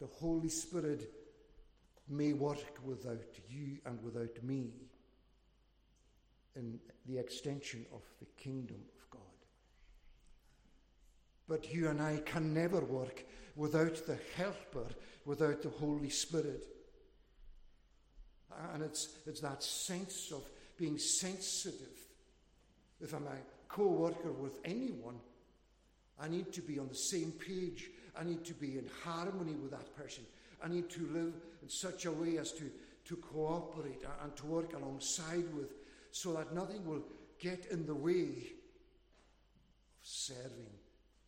the 0.00 0.06
Holy 0.06 0.48
Spirit 0.48 1.10
may 2.08 2.32
work 2.32 2.78
without 2.84 3.38
you 3.48 3.78
and 3.86 4.02
without 4.02 4.42
me 4.42 4.72
in 6.56 6.78
the 7.06 7.18
extension 7.18 7.84
of 7.92 8.02
the 8.20 8.26
kingdom 8.42 8.80
of 9.00 9.10
God. 9.10 9.22
But 11.48 11.72
you 11.72 11.88
and 11.88 12.00
I 12.00 12.18
can 12.24 12.54
never 12.54 12.80
work 12.80 13.24
without 13.56 14.06
the 14.06 14.18
helper, 14.36 14.86
without 15.24 15.62
the 15.62 15.70
Holy 15.70 16.10
Spirit. 16.10 16.66
And 18.72 18.82
it's, 18.82 19.18
it's 19.26 19.40
that 19.40 19.62
sense 19.62 20.32
of 20.32 20.42
being 20.76 20.98
sensitive. 20.98 21.98
If 23.00 23.12
I'm 23.12 23.26
a 23.26 23.36
co 23.68 23.86
worker 23.86 24.32
with 24.32 24.60
anyone, 24.64 25.18
I 26.20 26.28
need 26.28 26.52
to 26.52 26.60
be 26.60 26.78
on 26.78 26.88
the 26.88 26.94
same 26.94 27.32
page. 27.32 27.90
I 28.18 28.22
need 28.24 28.44
to 28.44 28.54
be 28.54 28.78
in 28.78 28.88
harmony 29.02 29.54
with 29.54 29.72
that 29.72 29.96
person. 29.96 30.24
I 30.62 30.68
need 30.68 30.88
to 30.90 31.00
live 31.08 31.34
in 31.62 31.68
such 31.68 32.06
a 32.06 32.12
way 32.12 32.38
as 32.38 32.52
to, 32.52 32.70
to 33.06 33.16
cooperate 33.16 34.02
and 34.22 34.34
to 34.36 34.46
work 34.46 34.72
alongside 34.74 35.52
with 35.52 35.72
so 36.14 36.32
that 36.32 36.54
nothing 36.54 36.86
will 36.86 37.02
get 37.40 37.66
in 37.72 37.84
the 37.86 37.94
way 37.94 38.22
of 38.22 39.98
serving 40.00 40.78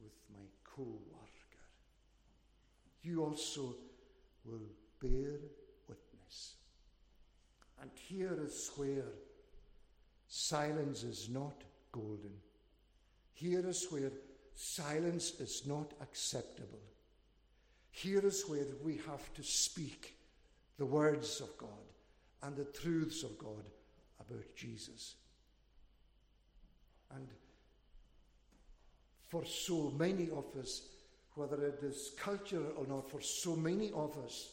with 0.00 0.12
my 0.32 0.44
co 0.62 0.84
worker. 0.84 1.64
You 3.02 3.24
also 3.24 3.74
will 4.44 4.68
bear 5.02 5.40
witness. 5.88 6.54
And 7.82 7.90
here 7.96 8.38
is 8.40 8.70
where 8.76 9.08
silence 10.28 11.02
is 11.02 11.28
not 11.30 11.64
golden. 11.90 12.34
Here 13.34 13.66
is 13.68 13.88
where 13.90 14.12
silence 14.54 15.32
is 15.40 15.64
not 15.66 15.94
acceptable. 16.00 16.78
Here 17.90 18.24
is 18.24 18.44
where 18.46 18.66
we 18.84 19.00
have 19.08 19.34
to 19.34 19.42
speak 19.42 20.14
the 20.78 20.86
words 20.86 21.40
of 21.40 21.58
God 21.58 21.70
and 22.44 22.54
the 22.54 22.66
truths 22.66 23.24
of 23.24 23.36
God 23.36 23.64
about 24.28 24.54
Jesus. 24.54 25.14
And 27.14 27.26
for 29.28 29.44
so 29.44 29.92
many 29.96 30.30
of 30.30 30.44
us, 30.58 30.82
whether 31.34 31.62
it 31.66 31.80
is 31.82 32.12
cultural 32.18 32.72
or 32.76 32.86
not, 32.86 33.10
for 33.10 33.20
so 33.20 33.54
many 33.56 33.90
of 33.92 34.16
us, 34.24 34.50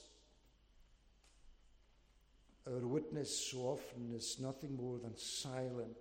our 2.68 2.88
witness 2.88 3.52
so 3.52 3.60
often 3.60 4.14
is 4.16 4.38
nothing 4.40 4.76
more 4.76 4.98
than 4.98 5.18
silent. 5.18 5.98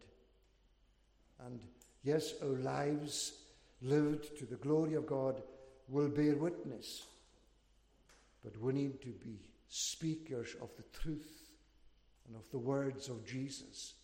And 1.44 1.60
yes, 2.04 2.34
our 2.42 2.58
lives 2.58 3.32
lived 3.80 4.38
to 4.38 4.46
the 4.46 4.56
glory 4.56 4.94
of 4.94 5.06
God 5.06 5.42
will 5.88 6.08
bear 6.08 6.36
witness. 6.36 7.02
But 8.44 8.60
we 8.60 8.72
need 8.72 9.00
to 9.02 9.08
be 9.08 9.38
speakers 9.68 10.54
of 10.60 10.70
the 10.76 10.84
truth 11.00 11.41
and 12.32 12.42
of 12.42 12.50
the 12.50 12.58
words 12.58 13.08
of 13.08 13.26
Jesus, 13.26 13.94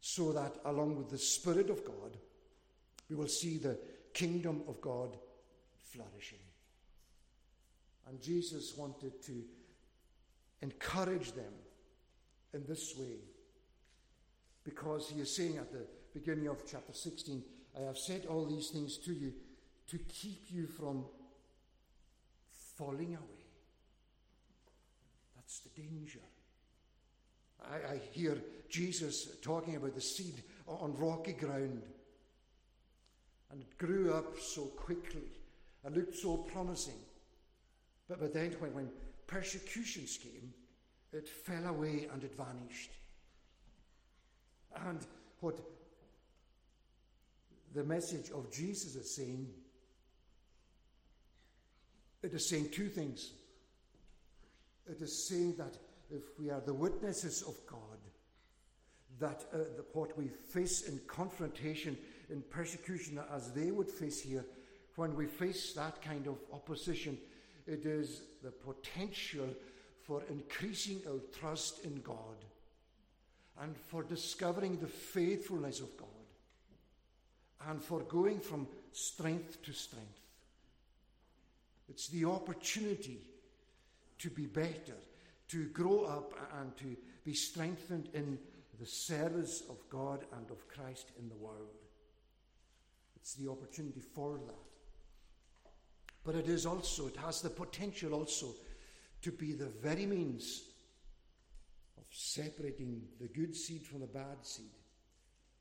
so 0.00 0.32
that 0.32 0.56
along 0.64 0.96
with 0.96 1.10
the 1.10 1.18
Spirit 1.18 1.68
of 1.68 1.84
God, 1.84 2.16
we 3.10 3.16
will 3.16 3.28
see 3.28 3.58
the 3.58 3.78
kingdom 4.14 4.62
of 4.66 4.80
God 4.80 5.16
flourishing. 5.90 6.38
And 8.08 8.20
Jesus 8.20 8.74
wanted 8.76 9.22
to 9.24 9.42
encourage 10.62 11.32
them 11.32 11.52
in 12.54 12.64
this 12.66 12.94
way 12.98 13.18
because 14.64 15.10
he 15.10 15.20
is 15.20 15.36
saying 15.36 15.58
at 15.58 15.70
the 15.70 15.86
beginning 16.14 16.48
of 16.48 16.64
chapter 16.66 16.92
16, 16.92 17.42
I 17.78 17.82
have 17.82 17.98
said 17.98 18.26
all 18.26 18.46
these 18.46 18.70
things 18.70 18.96
to 18.98 19.12
you 19.12 19.32
to 19.88 19.98
keep 19.98 20.46
you 20.48 20.66
from 20.66 21.04
falling 22.76 23.14
away. 23.14 23.46
That's 25.36 25.58
the 25.60 25.82
danger. 25.82 26.20
I, 27.70 27.94
I 27.94 28.00
hear 28.12 28.38
Jesus 28.68 29.36
talking 29.42 29.76
about 29.76 29.94
the 29.94 30.00
seed 30.00 30.42
on 30.66 30.94
rocky 30.96 31.32
ground. 31.32 31.82
And 33.50 33.60
it 33.60 33.78
grew 33.78 34.14
up 34.14 34.38
so 34.40 34.62
quickly 34.62 35.28
and 35.84 35.94
looked 35.94 36.16
so 36.16 36.38
promising. 36.38 36.98
But, 38.08 38.20
but 38.20 38.32
then, 38.32 38.52
when, 38.58 38.74
when 38.74 38.88
persecutions 39.26 40.16
came, 40.16 40.54
it 41.12 41.28
fell 41.28 41.66
away 41.66 42.08
and 42.12 42.24
it 42.24 42.34
vanished. 42.34 42.90
And 44.86 45.00
what 45.40 45.58
the 47.74 47.84
message 47.84 48.30
of 48.30 48.50
Jesus 48.50 48.94
is 48.94 49.14
saying, 49.14 49.48
it 52.22 52.32
is 52.32 52.48
saying 52.48 52.70
two 52.70 52.88
things. 52.88 53.32
It 54.88 55.00
is 55.00 55.28
saying 55.28 55.56
that 55.58 55.76
if 56.14 56.38
we 56.38 56.50
are 56.50 56.60
the 56.60 56.74
witnesses 56.74 57.42
of 57.42 57.54
God, 57.66 57.78
that 59.18 59.44
uh, 59.52 59.58
the, 59.58 59.84
what 59.92 60.16
we 60.16 60.28
face 60.28 60.82
in 60.82 61.00
confrontation, 61.06 61.96
in 62.30 62.42
persecution, 62.42 63.20
as 63.34 63.52
they 63.52 63.70
would 63.70 63.88
face 63.88 64.20
here, 64.20 64.44
when 64.96 65.14
we 65.14 65.26
face 65.26 65.72
that 65.72 66.02
kind 66.02 66.26
of 66.26 66.36
opposition, 66.52 67.16
it 67.66 67.86
is 67.86 68.22
the 68.42 68.50
potential 68.50 69.48
for 70.02 70.22
increasing 70.28 71.00
our 71.08 71.20
trust 71.38 71.84
in 71.84 72.00
God 72.00 72.44
and 73.60 73.76
for 73.76 74.02
discovering 74.02 74.78
the 74.78 74.86
faithfulness 74.86 75.80
of 75.80 75.96
God 75.96 76.08
and 77.68 77.82
for 77.82 78.00
going 78.00 78.40
from 78.40 78.66
strength 78.92 79.62
to 79.62 79.72
strength. 79.72 80.20
It's 81.88 82.08
the 82.08 82.24
opportunity 82.24 83.20
to 84.18 84.30
be 84.30 84.46
better, 84.46 84.96
to 85.52 85.66
grow 85.66 86.04
up 86.04 86.34
and 86.60 86.76
to 86.78 86.96
be 87.24 87.34
strengthened 87.34 88.08
in 88.14 88.38
the 88.80 88.86
service 88.86 89.62
of 89.68 89.76
God 89.90 90.24
and 90.36 90.50
of 90.50 90.66
Christ 90.66 91.12
in 91.18 91.28
the 91.28 91.36
world. 91.36 91.76
It's 93.16 93.34
the 93.34 93.50
opportunity 93.50 94.00
for 94.00 94.38
that. 94.46 94.54
But 96.24 96.36
it 96.36 96.48
is 96.48 96.64
also, 96.64 97.06
it 97.06 97.16
has 97.16 97.42
the 97.42 97.50
potential 97.50 98.14
also 98.14 98.54
to 99.20 99.30
be 99.30 99.52
the 99.52 99.66
very 99.66 100.06
means 100.06 100.62
of 101.98 102.04
separating 102.10 103.02
the 103.20 103.28
good 103.28 103.54
seed 103.54 103.82
from 103.82 104.00
the 104.00 104.06
bad 104.06 104.38
seed, 104.40 104.72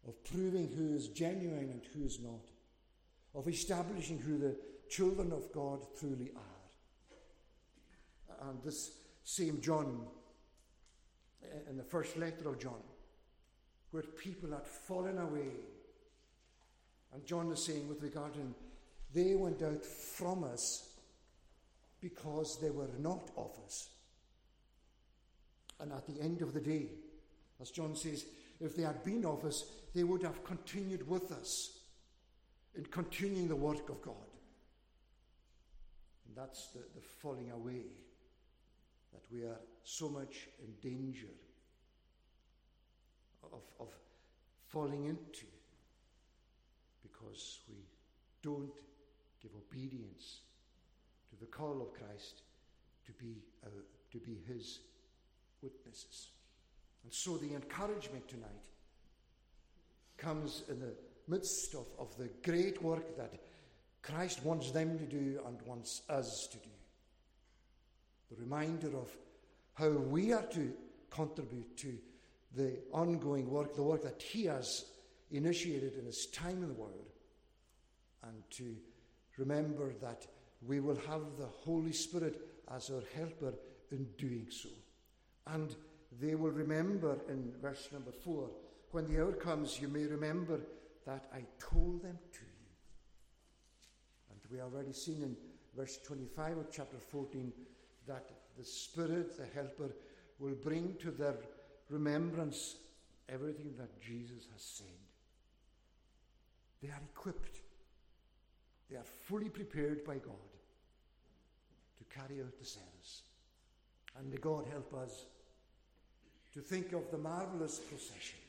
of 0.08 0.24
proving 0.24 0.70
who 0.70 0.96
is 0.96 1.10
genuine 1.10 1.70
and 1.70 1.82
who 1.94 2.06
is 2.06 2.22
not, 2.22 2.48
of 3.36 3.50
establishing 3.50 4.20
who 4.20 4.38
the 4.38 4.56
children 4.90 5.34
of 5.34 5.52
God 5.52 5.82
truly 6.00 6.32
are. 6.34 6.42
And 8.50 8.64
this 8.64 9.01
same 9.24 9.62
John, 9.62 10.06
eh, 11.44 11.70
in 11.70 11.78
the 11.78 11.84
first 11.84 12.18
letter 12.18 12.50
of 12.50 12.60
John, 12.60 12.82
where 13.92 14.04
people 14.04 14.52
had 14.52 14.66
fallen 14.66 15.18
away. 15.18 15.52
And 17.14 17.26
John 17.26 17.52
is 17.52 17.64
saying, 17.64 17.88
with 17.88 18.02
regard 18.02 18.34
to 18.34 18.40
him, 18.40 18.56
they 19.14 19.36
went 19.36 19.62
out 19.62 19.86
from 19.86 20.44
us 20.44 20.90
because 22.00 22.60
they 22.60 22.70
were 22.70 22.90
not 23.00 23.30
of 23.38 23.52
us. 23.66 23.90
And 25.80 25.92
at 25.92 26.08
the 26.08 26.22
end 26.22 26.42
of 26.42 26.54
the 26.54 26.62
day, 26.62 26.88
as 27.60 27.72
John 27.72 27.96
says, 27.96 28.26
if 28.60 28.76
they 28.76 28.84
had 28.84 29.04
been 29.04 29.26
of 29.26 29.44
us, 29.44 29.66
they 29.94 30.04
would 30.04 30.24
have 30.24 30.44
continued 30.44 31.08
with 31.08 31.32
us 31.32 31.80
in 32.76 32.86
continuing 32.86 33.48
the 33.48 33.56
work 33.56 33.90
of 33.90 34.02
God. 34.02 34.16
And 36.28 36.36
that's 36.36 36.68
the, 36.68 36.80
the 36.80 37.02
falling 37.02 37.52
away 37.52 37.82
that 39.14 39.24
we 39.32 39.44
are 39.44 39.60
so 39.84 40.10
much 40.10 40.48
in 40.60 40.90
danger 40.90 41.28
of, 43.44 43.62
of 43.80 43.88
falling 44.68 45.06
into 45.06 45.46
because 47.04 47.60
we 47.68 47.76
don't 48.42 48.72
give 49.42 49.52
obedience 49.56 50.40
to 51.30 51.40
the 51.40 51.46
call 51.46 51.82
of 51.82 51.94
Christ 51.94 52.42
to 53.06 53.12
be, 53.14 53.42
uh, 53.66 53.70
to 54.12 54.18
be 54.20 54.38
his 54.48 54.80
witnesses. 55.62 56.30
And 57.04 57.14
so 57.14 57.38
the 57.38 57.54
encouragement 57.54 58.28
tonight 58.28 58.50
comes 60.18 60.64
in 60.70 60.80
the 60.80 60.94
midst 61.28 61.74
of, 61.74 61.88
of 61.98 62.16
the 62.18 62.30
great 62.44 62.82
work 62.82 63.18
that 63.18 63.34
Christ 64.02 64.44
wants 64.44 64.72
them 64.72 64.98
to 64.98 65.06
do 65.06 65.40
and 65.46 65.62
wants 65.64 66.02
us 66.10 66.48
to 66.52 66.58
do. 66.58 66.70
The 68.32 68.42
reminder 68.42 68.98
of 68.98 69.10
how 69.74 69.90
we 69.90 70.34
are 70.34 70.46
to 70.54 70.74
contribute 71.10 71.78
to 71.78 71.98
the 72.56 72.80
ongoing 72.92 73.50
work, 73.50 73.76
the 73.76 73.84
work 73.84 74.04
that 74.04 74.22
He 74.22 74.46
has 74.46 74.86
initiated 75.32 75.96
in 75.98 76.06
His 76.06 76.28
time 76.28 76.64
in 76.64 76.70
the 76.70 76.74
world, 76.74 77.12
and 78.24 78.44
to 78.52 78.76
remember 79.38 79.94
that 80.02 80.26
we 80.66 80.80
will 80.80 81.00
have 81.08 81.22
the 81.38 81.48
Holy 81.66 81.94
Spirit 81.94 82.40
as 82.74 82.90
our 82.90 83.04
helper 83.16 83.54
in 83.92 84.08
doing 84.18 84.48
so. 84.50 84.70
And 85.48 85.76
they 86.22 86.36
will 86.36 86.52
remember 86.52 87.20
in 87.30 87.52
verse 87.62 87.90
number 87.92 88.12
four 88.12 88.50
when 88.92 89.08
the 89.08 89.22
hour 89.22 89.32
comes, 89.32 89.80
you 89.80 89.88
may 89.88 90.04
remember 90.04 90.60
that 91.06 91.26
I 91.34 91.44
told 91.60 92.04
them 92.04 92.18
to 92.34 92.40
you. 92.40 92.72
And 94.30 94.40
we 94.52 94.62
already 94.62 94.94
seen 94.94 95.24
in 95.24 95.36
verse 95.76 95.98
25 96.06 96.58
of 96.58 96.72
chapter 96.72 96.98
14 96.98 97.52
that 98.08 98.30
the 98.58 98.64
Spirit, 98.64 99.38
the 99.38 99.46
Helper, 99.54 99.92
will 100.40 100.56
bring 100.56 100.96
to 101.02 101.12
their 101.12 101.36
remembrance 101.90 102.76
everything 103.30 103.74
that 103.78 104.02
Jesus 104.02 104.48
has 104.54 104.62
said. 104.62 104.88
They 106.82 106.90
are 106.90 107.02
equipped, 107.14 107.60
they 108.90 108.98
are 108.98 109.04
fully 109.04 109.50
prepared 109.50 110.04
by 110.04 110.16
God 110.16 110.52
to 111.98 112.20
carry 112.20 112.42
out 112.42 112.58
the 112.60 112.66
service. 112.66 113.22
And 114.18 114.30
may 114.30 114.38
God 114.38 114.66
help 114.70 114.94
us 114.96 115.26
to 116.54 116.60
think 116.60 116.92
of 116.92 117.10
the 117.12 117.18
marvelous 117.18 117.80
procession 117.80 118.40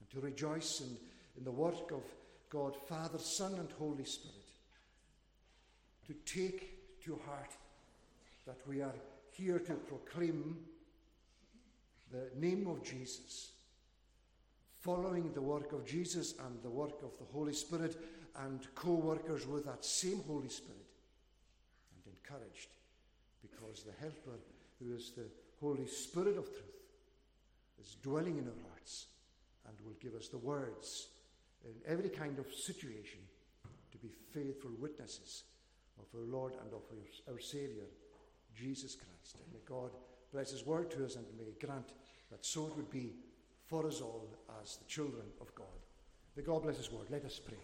and 0.00 0.10
to 0.10 0.20
rejoice 0.20 0.80
in, 0.80 0.96
in 1.38 1.44
the 1.44 1.50
work 1.50 1.90
of 1.92 2.02
God, 2.50 2.76
Father, 2.88 3.18
Son, 3.18 3.54
and 3.54 3.68
Holy 3.78 4.04
Spirit. 4.04 4.34
To 6.06 6.14
take 6.24 7.02
to 7.04 7.18
heart 7.26 7.50
that 8.48 8.66
we 8.66 8.80
are 8.80 8.94
here 9.30 9.58
to 9.58 9.74
proclaim 9.74 10.56
the 12.10 12.30
name 12.34 12.66
of 12.66 12.82
Jesus, 12.82 13.50
following 14.80 15.30
the 15.34 15.42
work 15.42 15.72
of 15.72 15.84
Jesus 15.84 16.34
and 16.46 16.62
the 16.62 16.70
work 16.70 17.02
of 17.02 17.10
the 17.18 17.30
Holy 17.30 17.52
Spirit, 17.52 18.00
and 18.36 18.66
co 18.74 18.94
workers 18.94 19.46
with 19.46 19.66
that 19.66 19.84
same 19.84 20.22
Holy 20.26 20.48
Spirit, 20.48 20.88
and 21.94 22.14
encouraged 22.14 22.70
because 23.42 23.82
the 23.82 23.92
Helper, 24.00 24.38
who 24.80 24.94
is 24.94 25.12
the 25.14 25.26
Holy 25.60 25.86
Spirit 25.86 26.38
of 26.38 26.46
truth, 26.46 26.88
is 27.78 27.96
dwelling 28.02 28.38
in 28.38 28.46
our 28.46 28.70
hearts 28.70 29.08
and 29.68 29.76
will 29.84 29.96
give 30.00 30.14
us 30.14 30.28
the 30.28 30.38
words 30.38 31.08
in 31.66 31.74
every 31.86 32.08
kind 32.08 32.38
of 32.38 32.50
situation 32.54 33.20
to 33.92 33.98
be 33.98 34.08
faithful 34.32 34.70
witnesses 34.78 35.42
of 35.98 36.06
our 36.18 36.26
Lord 36.26 36.54
and 36.54 36.72
of 36.72 36.80
our, 36.90 37.34
our 37.34 37.40
Saviour, 37.40 37.84
Jesus 38.56 38.94
Christ. 38.94 39.36
And 39.36 39.52
may 39.52 39.60
God 39.66 39.90
bless 40.32 40.50
His 40.50 40.66
word 40.66 40.90
to 40.92 41.04
us 41.04 41.16
and 41.16 41.24
may 41.38 41.52
grant 41.64 41.92
that 42.30 42.44
so 42.44 42.66
it 42.66 42.76
would 42.76 42.90
be 42.90 43.12
for 43.66 43.86
us 43.86 44.00
all 44.00 44.28
as 44.62 44.76
the 44.76 44.84
children 44.84 45.26
of 45.40 45.54
God. 45.54 45.66
May 46.36 46.42
God 46.42 46.62
bless 46.62 46.76
His 46.76 46.90
word. 46.92 47.06
Let 47.10 47.24
us 47.24 47.38
pray. 47.38 47.58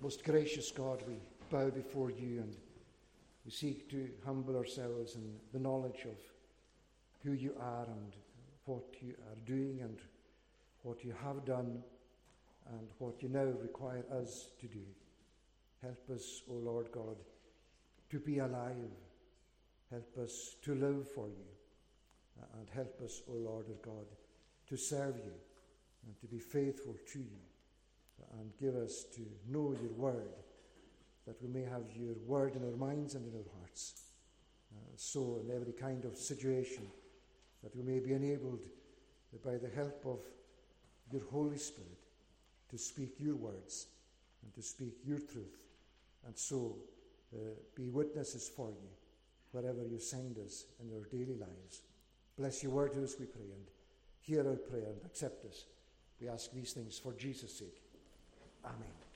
Most 0.00 0.24
gracious 0.24 0.70
God, 0.70 1.02
we 1.06 1.14
bow 1.50 1.70
before 1.70 2.10
you 2.10 2.40
and 2.40 2.56
we 3.44 3.50
seek 3.50 3.88
to 3.90 4.08
humble 4.24 4.56
ourselves 4.56 5.14
in 5.14 5.34
the 5.52 5.58
knowledge 5.58 6.04
of 6.04 6.18
who 7.22 7.32
you 7.32 7.54
are 7.60 7.84
and 7.84 8.12
what 8.64 8.84
you 9.00 9.14
are 9.30 9.38
doing 9.46 9.80
and 9.80 9.98
what 10.82 11.04
you 11.04 11.14
have 11.24 11.44
done 11.44 11.82
and 12.70 12.88
what 12.98 13.22
you 13.22 13.28
now 13.28 13.44
require 13.60 14.04
us 14.12 14.48
to 14.60 14.66
do. 14.66 14.80
Help 15.82 16.10
us, 16.14 16.42
O 16.48 16.54
Lord 16.54 16.90
God, 16.92 17.16
to 18.12 18.18
be 18.18 18.38
alive. 18.38 18.92
Help 19.90 20.18
us 20.22 20.56
to 20.62 20.74
live 20.74 21.08
for 21.10 21.28
you. 21.28 21.48
And 22.58 22.68
help 22.74 23.00
us, 23.02 23.22
O 23.28 23.32
Lord 23.32 23.68
of 23.68 23.80
God, 23.82 24.06
to 24.68 24.76
serve 24.76 25.16
you 25.16 25.32
and 26.06 26.18
to 26.20 26.26
be 26.26 26.38
faithful 26.38 26.94
to 27.12 27.18
you. 27.18 27.42
And 28.38 28.52
give 28.60 28.76
us 28.76 29.04
to 29.14 29.20
know 29.48 29.74
your 29.82 29.92
word, 29.92 30.32
that 31.26 31.42
we 31.42 31.48
may 31.48 31.62
have 31.62 31.82
your 31.96 32.14
word 32.26 32.54
in 32.54 32.64
our 32.64 32.76
minds 32.76 33.14
and 33.14 33.26
in 33.26 33.38
our 33.38 33.58
hearts. 33.58 34.02
Uh, 34.72 34.92
so, 34.96 35.40
in 35.42 35.54
every 35.54 35.72
kind 35.72 36.04
of 36.04 36.16
situation, 36.16 36.84
that 37.62 37.74
we 37.76 37.82
may 37.82 37.98
be 37.98 38.12
enabled 38.12 38.60
by 39.44 39.56
the 39.56 39.68
help 39.74 40.02
of 40.06 40.20
your 41.10 41.22
Holy 41.30 41.58
Spirit 41.58 41.98
to 42.70 42.78
speak 42.78 43.14
your 43.18 43.36
words 43.36 43.86
and 44.42 44.54
to 44.54 44.62
speak 44.62 44.94
your 45.04 45.18
truth, 45.18 45.58
and 46.26 46.36
so 46.36 46.76
uh, 47.34 47.38
be 47.74 47.88
witnesses 47.88 48.50
for 48.54 48.70
you 48.70 48.88
wherever 49.52 49.86
you 49.86 49.98
send 49.98 50.38
us 50.38 50.64
in 50.80 50.90
our 50.94 51.04
daily 51.10 51.36
lives. 51.38 51.82
Bless 52.38 52.62
your 52.62 52.72
word 52.72 52.92
to 52.94 53.04
us, 53.04 53.16
we 53.20 53.26
pray, 53.26 53.42
and 53.42 53.66
hear 54.20 54.46
our 54.48 54.56
prayer 54.56 54.90
and 54.90 55.00
accept 55.04 55.44
us. 55.44 55.66
We 56.20 56.28
ask 56.28 56.52
these 56.52 56.72
things 56.72 56.98
for 56.98 57.12
Jesus' 57.12 57.58
sake. 57.58 57.82
Amen. 58.64 59.11